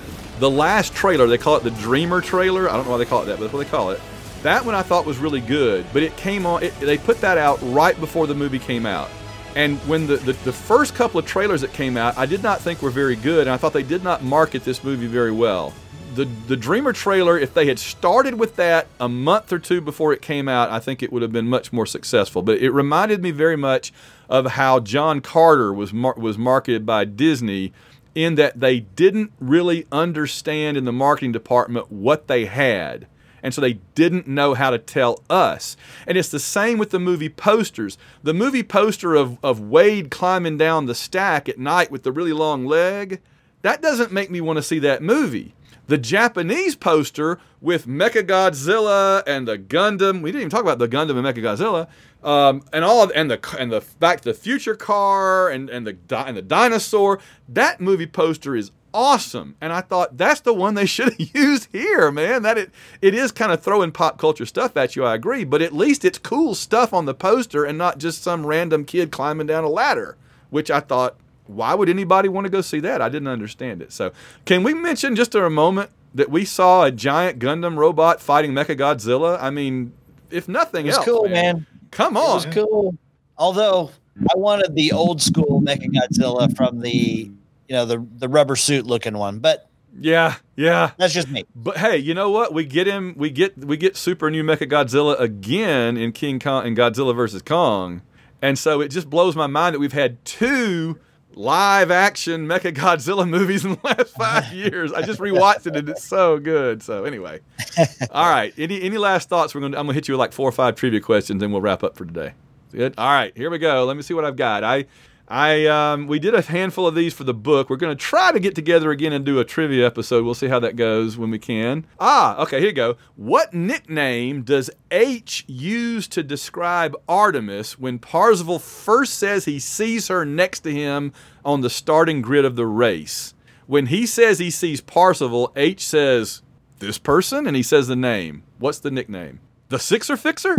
[0.44, 2.68] The last trailer, they call it the Dreamer trailer.
[2.68, 4.00] I don't know why they call it that, but that's what they call it.
[4.42, 6.62] That one I thought was really good, but it came on.
[6.62, 9.08] It, they put that out right before the movie came out.
[9.56, 12.60] And when the, the, the, first couple of trailers that came out, I did not
[12.60, 15.72] think were very good, and I thought they did not market this movie very well.
[16.14, 20.12] The, the Dreamer trailer, if they had started with that a month or two before
[20.12, 22.42] it came out, I think it would have been much more successful.
[22.42, 23.94] But it reminded me very much
[24.28, 27.72] of how John Carter was mar- was marketed by Disney,
[28.14, 33.06] in that they didn't really understand in the marketing department what they had
[33.44, 35.76] and so they didn't know how to tell us.
[36.06, 37.98] And it's the same with the movie posters.
[38.22, 42.32] The movie poster of, of Wade climbing down the stack at night with the really
[42.32, 43.20] long leg,
[43.60, 45.54] that doesn't make me want to see that movie.
[45.86, 51.18] The Japanese poster with Mechagodzilla and the Gundam, we didn't even talk about the Gundam
[51.18, 51.88] and Mechagodzilla,
[52.22, 55.86] um, and all of, and the and the Back to the Future car and and
[55.86, 57.20] the and the dinosaur.
[57.48, 59.56] That movie poster is awesome.
[59.60, 62.42] And I thought that's the one they should have used here, man.
[62.42, 62.70] That it
[63.02, 66.04] it is kind of throwing pop culture stuff at you, I agree, but at least
[66.04, 69.68] it's cool stuff on the poster and not just some random kid climbing down a
[69.68, 70.16] ladder,
[70.48, 71.16] which I thought
[71.46, 73.02] why would anybody want to go see that?
[73.02, 73.92] I didn't understand it.
[73.92, 74.12] So,
[74.44, 78.52] can we mention just for a moment that we saw a giant Gundam robot fighting
[78.52, 79.38] Mecha Godzilla?
[79.40, 79.92] I mean,
[80.30, 81.32] if nothing it was else, cool, man.
[81.32, 81.66] man.
[81.90, 82.96] Come on, it was cool.
[83.36, 83.90] Although
[84.20, 87.30] I wanted the old school Mecha Godzilla from the
[87.68, 89.38] you know the the rubber suit looking one.
[89.38, 89.68] But
[89.98, 91.44] yeah, yeah, that's just me.
[91.54, 92.52] But hey, you know what?
[92.52, 93.14] We get him.
[93.16, 97.42] We get we get super new Mecha Godzilla again in King Kong and Godzilla versus
[97.42, 98.02] Kong,
[98.42, 100.98] and so it just blows my mind that we've had two
[101.36, 104.92] live action Mecha Godzilla movies in the last five years.
[104.92, 106.82] I just rewatched it and it's so good.
[106.82, 107.40] So anyway,
[108.10, 108.52] all right.
[108.56, 109.54] Any any last thoughts?
[109.54, 111.62] We're gonna I'm gonna hit you with like four or five trivia questions and we'll
[111.62, 112.34] wrap up for today.
[112.72, 112.94] Good.
[112.98, 113.84] All right, here we go.
[113.84, 114.64] Let me see what I've got.
[114.64, 114.86] I
[115.26, 117.70] I um, we did a handful of these for the book.
[117.70, 120.24] We're going to try to get together again and do a trivia episode.
[120.24, 121.86] We'll see how that goes when we can.
[121.98, 122.96] Ah, okay, here you go.
[123.16, 130.26] What nickname does Aech use to describe Artemis when Parzival first says he sees her
[130.26, 131.12] next to him
[131.44, 133.32] on the starting grid of the race?
[133.66, 136.42] When he says he sees Parzival, Aech says
[136.80, 138.42] this person, and he says the name.
[138.58, 139.40] What's the nickname?
[139.70, 140.58] The Sixer Fixer.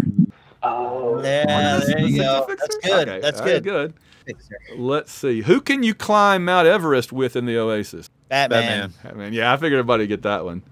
[0.63, 2.45] Oh, yeah, there you go.
[2.47, 3.07] That's good.
[3.07, 3.93] Okay, That's all right, good.
[4.25, 4.79] Good.
[4.79, 5.41] Let's see.
[5.41, 8.09] Who can you climb Mount Everest with in the Oasis?
[8.29, 8.93] Batman.
[9.03, 9.33] Batman.
[9.33, 10.63] Yeah, I figured everybody would get that one.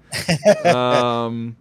[0.76, 1.56] um,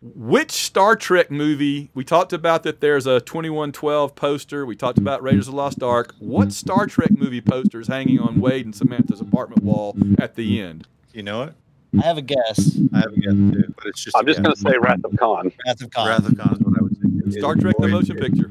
[0.00, 1.90] which Star Trek movie?
[1.94, 4.66] We talked about that there's a 2112 poster.
[4.66, 6.14] We talked about Raiders of the Lost Ark.
[6.18, 10.60] What Star Trek movie poster is hanging on Wade and Samantha's apartment wall at the
[10.60, 10.88] end?
[11.12, 11.54] You know it?
[12.00, 12.78] I have a guess.
[12.94, 14.16] I have a guess too, but it's just.
[14.16, 15.52] I'm just going to say Wrath of Khan.
[15.66, 16.08] Wrath of Khan.
[16.08, 17.38] Wrath of Khan is what I would say.
[17.38, 18.50] Star Trek: The Motion Picture.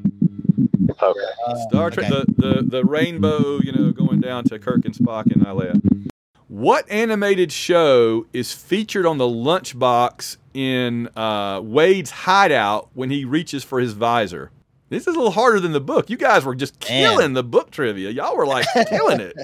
[0.89, 1.19] Okay.
[1.47, 2.23] Uh, Star Trek, okay.
[2.37, 5.81] the, the the rainbow, you know, going down to Kirk and Spock and all that.
[6.47, 13.63] What animated show is featured on the lunchbox in uh, Wade's hideout when he reaches
[13.63, 14.51] for his visor?
[14.89, 16.09] This is a little harder than the book.
[16.09, 17.09] You guys were just Man.
[17.09, 18.09] killing the book trivia.
[18.09, 19.37] Y'all were like killing it.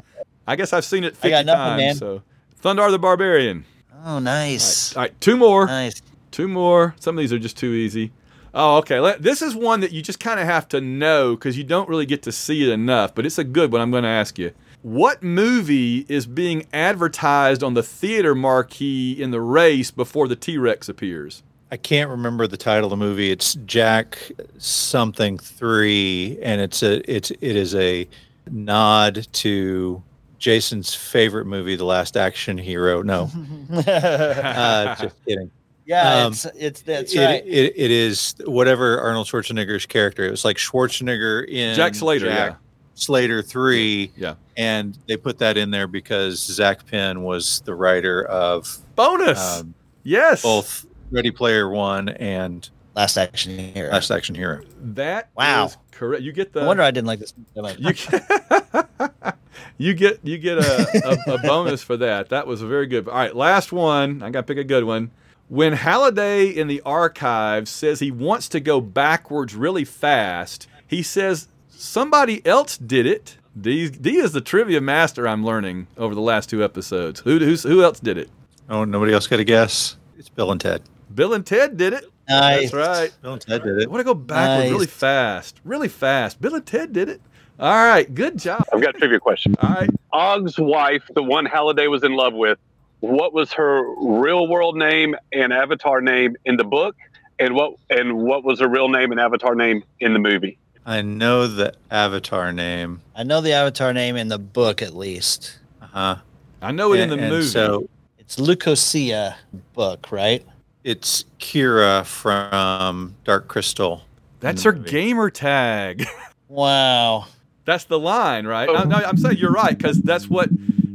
[0.46, 1.80] I guess I've seen it 50 I got nothing, times.
[1.80, 1.96] man.
[1.96, 2.22] So,
[2.62, 3.64] Thundarr the Barbarian.
[4.06, 4.96] Oh, nice.
[4.96, 5.66] All right, two more.
[5.66, 6.02] Nice.
[6.32, 6.94] Two more.
[7.00, 8.12] Some of these are just too easy.
[8.60, 9.16] Oh, okay.
[9.20, 12.08] This is one that you just kind of have to know because you don't really
[12.08, 13.82] get to see it enough, but it's a good one.
[13.82, 14.52] I'm going to ask you.
[14.82, 20.58] What movie is being advertised on the theater marquee in the race before the T
[20.58, 21.44] Rex appears?
[21.72, 23.30] I can't remember the title of the movie.
[23.30, 24.18] It's Jack
[24.58, 28.08] something three, and it's a it's it is a
[28.50, 30.02] nod to
[30.40, 33.04] Jason's favorite movie, The Last Action Hero.
[33.04, 33.30] No,
[33.88, 35.52] uh, just kidding.
[35.88, 37.44] Yeah, um, it's it's that's It, right.
[37.48, 40.26] it, it is whatever Arnold Schwarzenegger's character.
[40.26, 42.56] It was like Schwarzenegger in Jack Slater, Jack yeah.
[42.96, 44.36] Slater three, Yeah.
[44.58, 49.60] and they put that in there because Zak Penn was the writer of Bonus.
[49.62, 49.74] um,
[50.04, 50.42] yes.
[50.44, 53.90] both Ready Player One and Last action here.
[53.92, 54.62] Last Action Hero.
[54.82, 55.68] That Wow.
[55.68, 56.24] is correct.
[56.24, 56.62] You get the.
[56.62, 57.32] I wonder I didn't like this.
[57.78, 59.36] You get,
[59.78, 62.30] you get you get a, a, a bonus for that.
[62.30, 63.08] That was a very good.
[63.08, 64.24] All right, last one.
[64.24, 65.12] I got to pick a good one.
[65.50, 71.48] When Halliday in the archives says he wants to go backwards really fast, he says
[71.70, 73.38] somebody else did it.
[73.60, 75.28] D, D is the trivia master.
[75.28, 77.22] I'm learning over the last two episodes.
[77.22, 78.30] Who who's, who else did it?
[78.70, 79.96] Oh, nobody else got a guess.
[80.18, 80.82] It's Bill and Ted.
[81.16, 82.06] Bill and Ted did it.
[82.28, 82.72] Nice.
[82.72, 83.14] That's right.
[83.22, 83.90] Bill and Ted did I it.
[83.90, 84.72] want to go backwards Nice.
[84.72, 86.42] really fast, really fast.
[86.42, 87.22] Bill and Ted did it.
[87.60, 88.64] All right, good job.
[88.72, 89.56] I've got a trivia question.
[89.64, 92.60] All right, Og's wife, the one Halliday was in love with,
[93.00, 96.96] what was her real world name and avatar name in the book?
[97.40, 100.58] And what and what was her real name and avatar name in the movie?
[100.86, 103.02] I know the Avatar name.
[103.14, 105.60] I know the Avatar name in the book at least.
[105.82, 106.16] Uh huh.
[106.62, 107.46] I know it in the And- and movie.
[107.48, 109.36] So It's Leucosia
[109.74, 110.46] book, right?
[110.84, 114.04] it's Kira from Dark Crystal.
[114.40, 114.90] That's her movie.
[114.90, 116.06] gamer tag.
[116.50, 117.26] Wow.
[117.66, 118.70] That's the line, right?
[118.70, 120.48] I, no, I'm saying you're right because that's what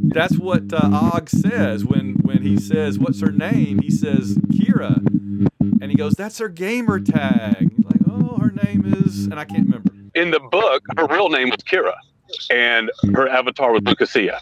[0.03, 3.81] that's what uh, Og says when when he says what's her name.
[3.81, 4.97] He says Kira,
[5.81, 9.67] and he goes, "That's her gamer tag." Like, "Oh, her name is," and I can't
[9.67, 9.93] remember.
[10.15, 11.95] In the book, her real name was Kira,
[12.51, 14.39] and her avatar was Leucosia.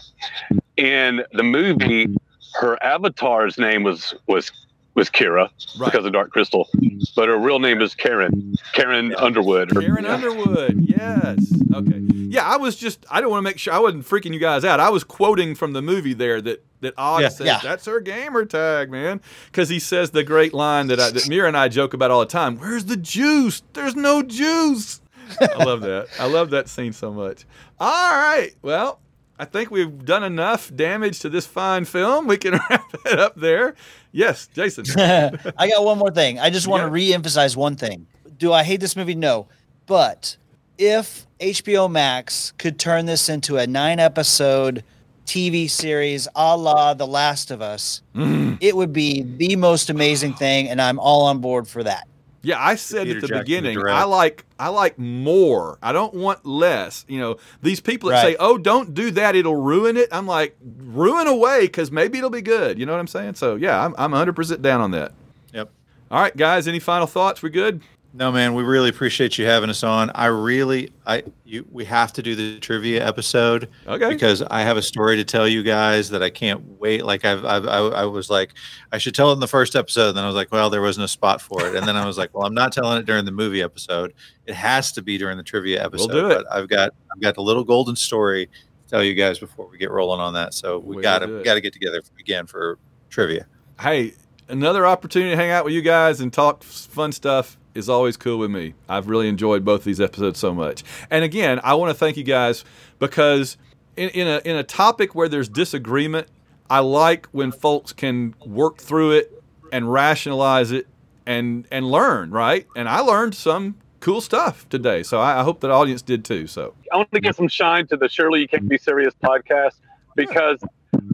[0.77, 2.15] In the movie,
[2.59, 4.51] her avatar's name was was
[4.93, 5.49] was Kira
[5.79, 5.91] Right.
[5.91, 6.67] because of Dark Crystal,
[7.15, 9.75] but her real name is Karen Karen Underwood.
[9.75, 10.81] or- Karen Underwood.
[10.81, 11.53] Yes.
[11.73, 11.99] Okay.
[12.11, 14.63] Yeah, I was just I don't want to make sure I wasn't freaking you guys
[14.65, 14.79] out.
[14.79, 17.29] I was quoting from the movie there that that Og Yeah.
[17.29, 17.59] says Yeah.
[17.63, 21.47] that's her gamer tag, man, because he says the great line that I, that Mira
[21.47, 22.57] and I joke about all the time.
[22.57, 23.61] Where's the juice?
[23.73, 24.99] There's no juice.
[25.39, 26.07] I love that.
[26.19, 27.45] I love that scene so much.
[27.79, 28.51] All right.
[28.61, 28.99] Well,
[29.41, 32.27] I think we've done enough damage to this fine film.
[32.27, 33.73] We can wrap it up there.
[34.11, 34.85] Yes, Jason.
[34.99, 36.37] I got one more thing.
[36.39, 36.85] I just want Yeah.
[36.85, 38.05] to re-emphasize one thing.
[38.37, 39.15] Do I hate this movie?
[39.15, 39.47] No.
[39.87, 40.37] But
[40.77, 44.83] if HBO Max could turn this into a nine-episode
[45.25, 48.59] TV series a la The Last of Us, Mm.
[48.61, 52.07] it would be the most amazing thing, and I'm all on board for that.
[52.43, 53.95] Yeah, I said Peter at the Jackson beginning, direct.
[53.95, 55.77] I like I like more.
[55.81, 57.05] I don't want less.
[57.07, 60.57] You know, these people that say, "Oh, don't do that; it'll ruin it." I'm like,
[60.79, 62.79] ruin away because maybe it'll be good.
[62.79, 63.35] You know what I'm saying?
[63.35, 65.13] So yeah, I'm I'm 100 percent down on that.
[65.53, 65.69] Yep.
[66.09, 67.41] All right, guys, any final thoughts?
[67.43, 67.81] We good?
[68.13, 70.11] No, man, we really appreciate you having us on.
[70.13, 74.09] I really, I, you, we have to do the trivia episode Okay.
[74.09, 77.05] because I have a story to tell you guys that I can't wait.
[77.05, 78.53] Like I've, I've I, I was like,
[78.91, 80.11] I should tell it in the first episode.
[80.11, 81.73] Then I was like, well, there wasn't a spot for it.
[81.73, 84.13] And then I was like, well, I'm not telling it during the movie episode.
[84.45, 86.11] It has to be during the trivia episode.
[86.11, 86.43] We'll do it.
[86.43, 88.51] But I've got, I've got the little golden story to
[88.89, 90.53] tell you guys before we get rolling on that.
[90.53, 92.77] So we We'll gotta, we gotta get together again for
[93.09, 93.45] trivia.
[93.79, 94.15] Hey,
[94.49, 98.37] another opportunity to hang out with you guys and talk fun stuff is always cool
[98.37, 98.73] with me.
[98.89, 100.83] I've really enjoyed both these episodes so much.
[101.09, 102.65] And again, I want to thank you guys
[102.99, 103.57] because
[103.95, 106.27] in, in a in a topic where there's disagreement,
[106.69, 110.87] I like when folks can work through it and rationalize it
[111.25, 112.67] and and learn, right?
[112.75, 115.03] And I learned some cool stuff today.
[115.03, 116.47] So I, I hope that audience did too.
[116.47, 119.75] So I want to give some shine to the Surely You Can't Be Serious podcast
[120.15, 120.59] because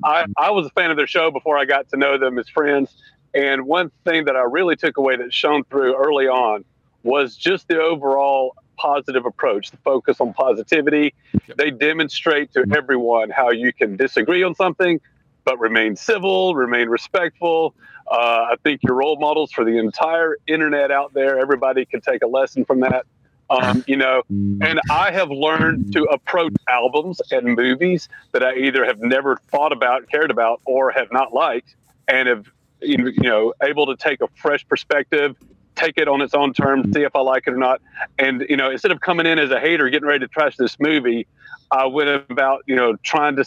[0.04, 2.50] I, I was a fan of their show before I got to know them as
[2.50, 2.96] friends.
[3.38, 6.66] And one thing that I really took away that shone through early on
[7.04, 11.14] was just the overall positive approach, the focus on positivity.
[11.48, 11.58] Yep.
[11.58, 15.00] They demonstrate to everyone how you can disagree on something,
[15.44, 17.76] but remain civil, remain respectful.
[18.10, 21.38] Uh, I think you're role models for the entire internet out there.
[21.38, 23.06] Everybody can take a lesson from that.
[23.52, 28.84] Um, you know, and I have learned to approach albums and movies that I either
[28.84, 31.76] have never thought about, cared about, or have not liked,
[32.08, 32.48] and have
[32.82, 35.36] you know able to take a fresh perspective,
[35.76, 37.82] take it on its own terms, see if I like it or not.
[38.18, 40.78] And you know, instead of coming in as a hater, getting ready to trash this
[40.80, 41.28] movie,
[41.72, 43.46] I went about you know trying to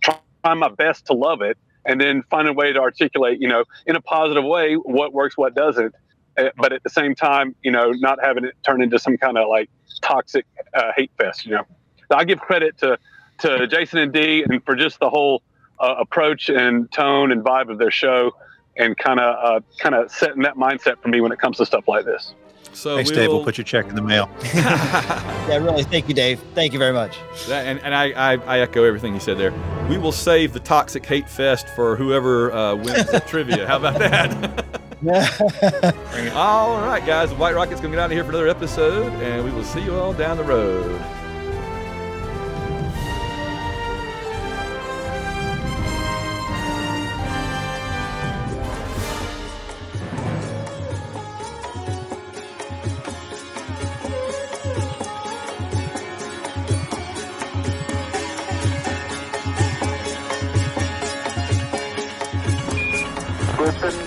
[0.00, 0.18] try
[0.54, 3.96] my best to love it, and then find a way to articulate you know in
[3.96, 5.94] a positive way what works, what doesn't.
[6.38, 9.36] Uh, But at the same time, you know, not having it turn into some kind
[9.36, 9.68] of like
[10.00, 11.44] toxic uh, hate fest.
[11.44, 11.66] You know,
[12.08, 12.98] so I give credit to
[13.38, 15.42] to Jason and Dee and for just the whole
[15.80, 18.32] uh, approach and tone and vibe of their show,
[18.76, 21.66] and kind of uh, kind of setting that mindset for me when it comes to
[21.66, 22.34] stuff like this.
[22.72, 23.28] so Thanks, we Dave.
[23.28, 24.30] will, We'll put your check in the mail.
[25.48, 25.82] Yeah, really.
[25.82, 26.40] Thank you, Dave.
[26.54, 27.18] Thank you very much.
[27.48, 29.52] That, and and I, I, I echo everything you said there.
[29.90, 33.66] We will save the toxic hate fest for whoever uh, wins the trivia.
[33.66, 34.64] How about that?
[36.36, 37.30] all right, guys.
[37.30, 39.64] The White Rocket's going to get out of here for another episode, and we will
[39.64, 41.00] see you all down the road.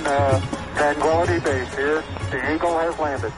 [0.05, 0.39] uh,
[0.75, 2.03] Tranquility Base here.
[2.31, 3.33] The Eagle has landed.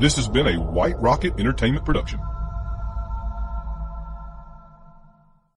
[0.00, 2.20] This has been a White Rocket Entertainment production.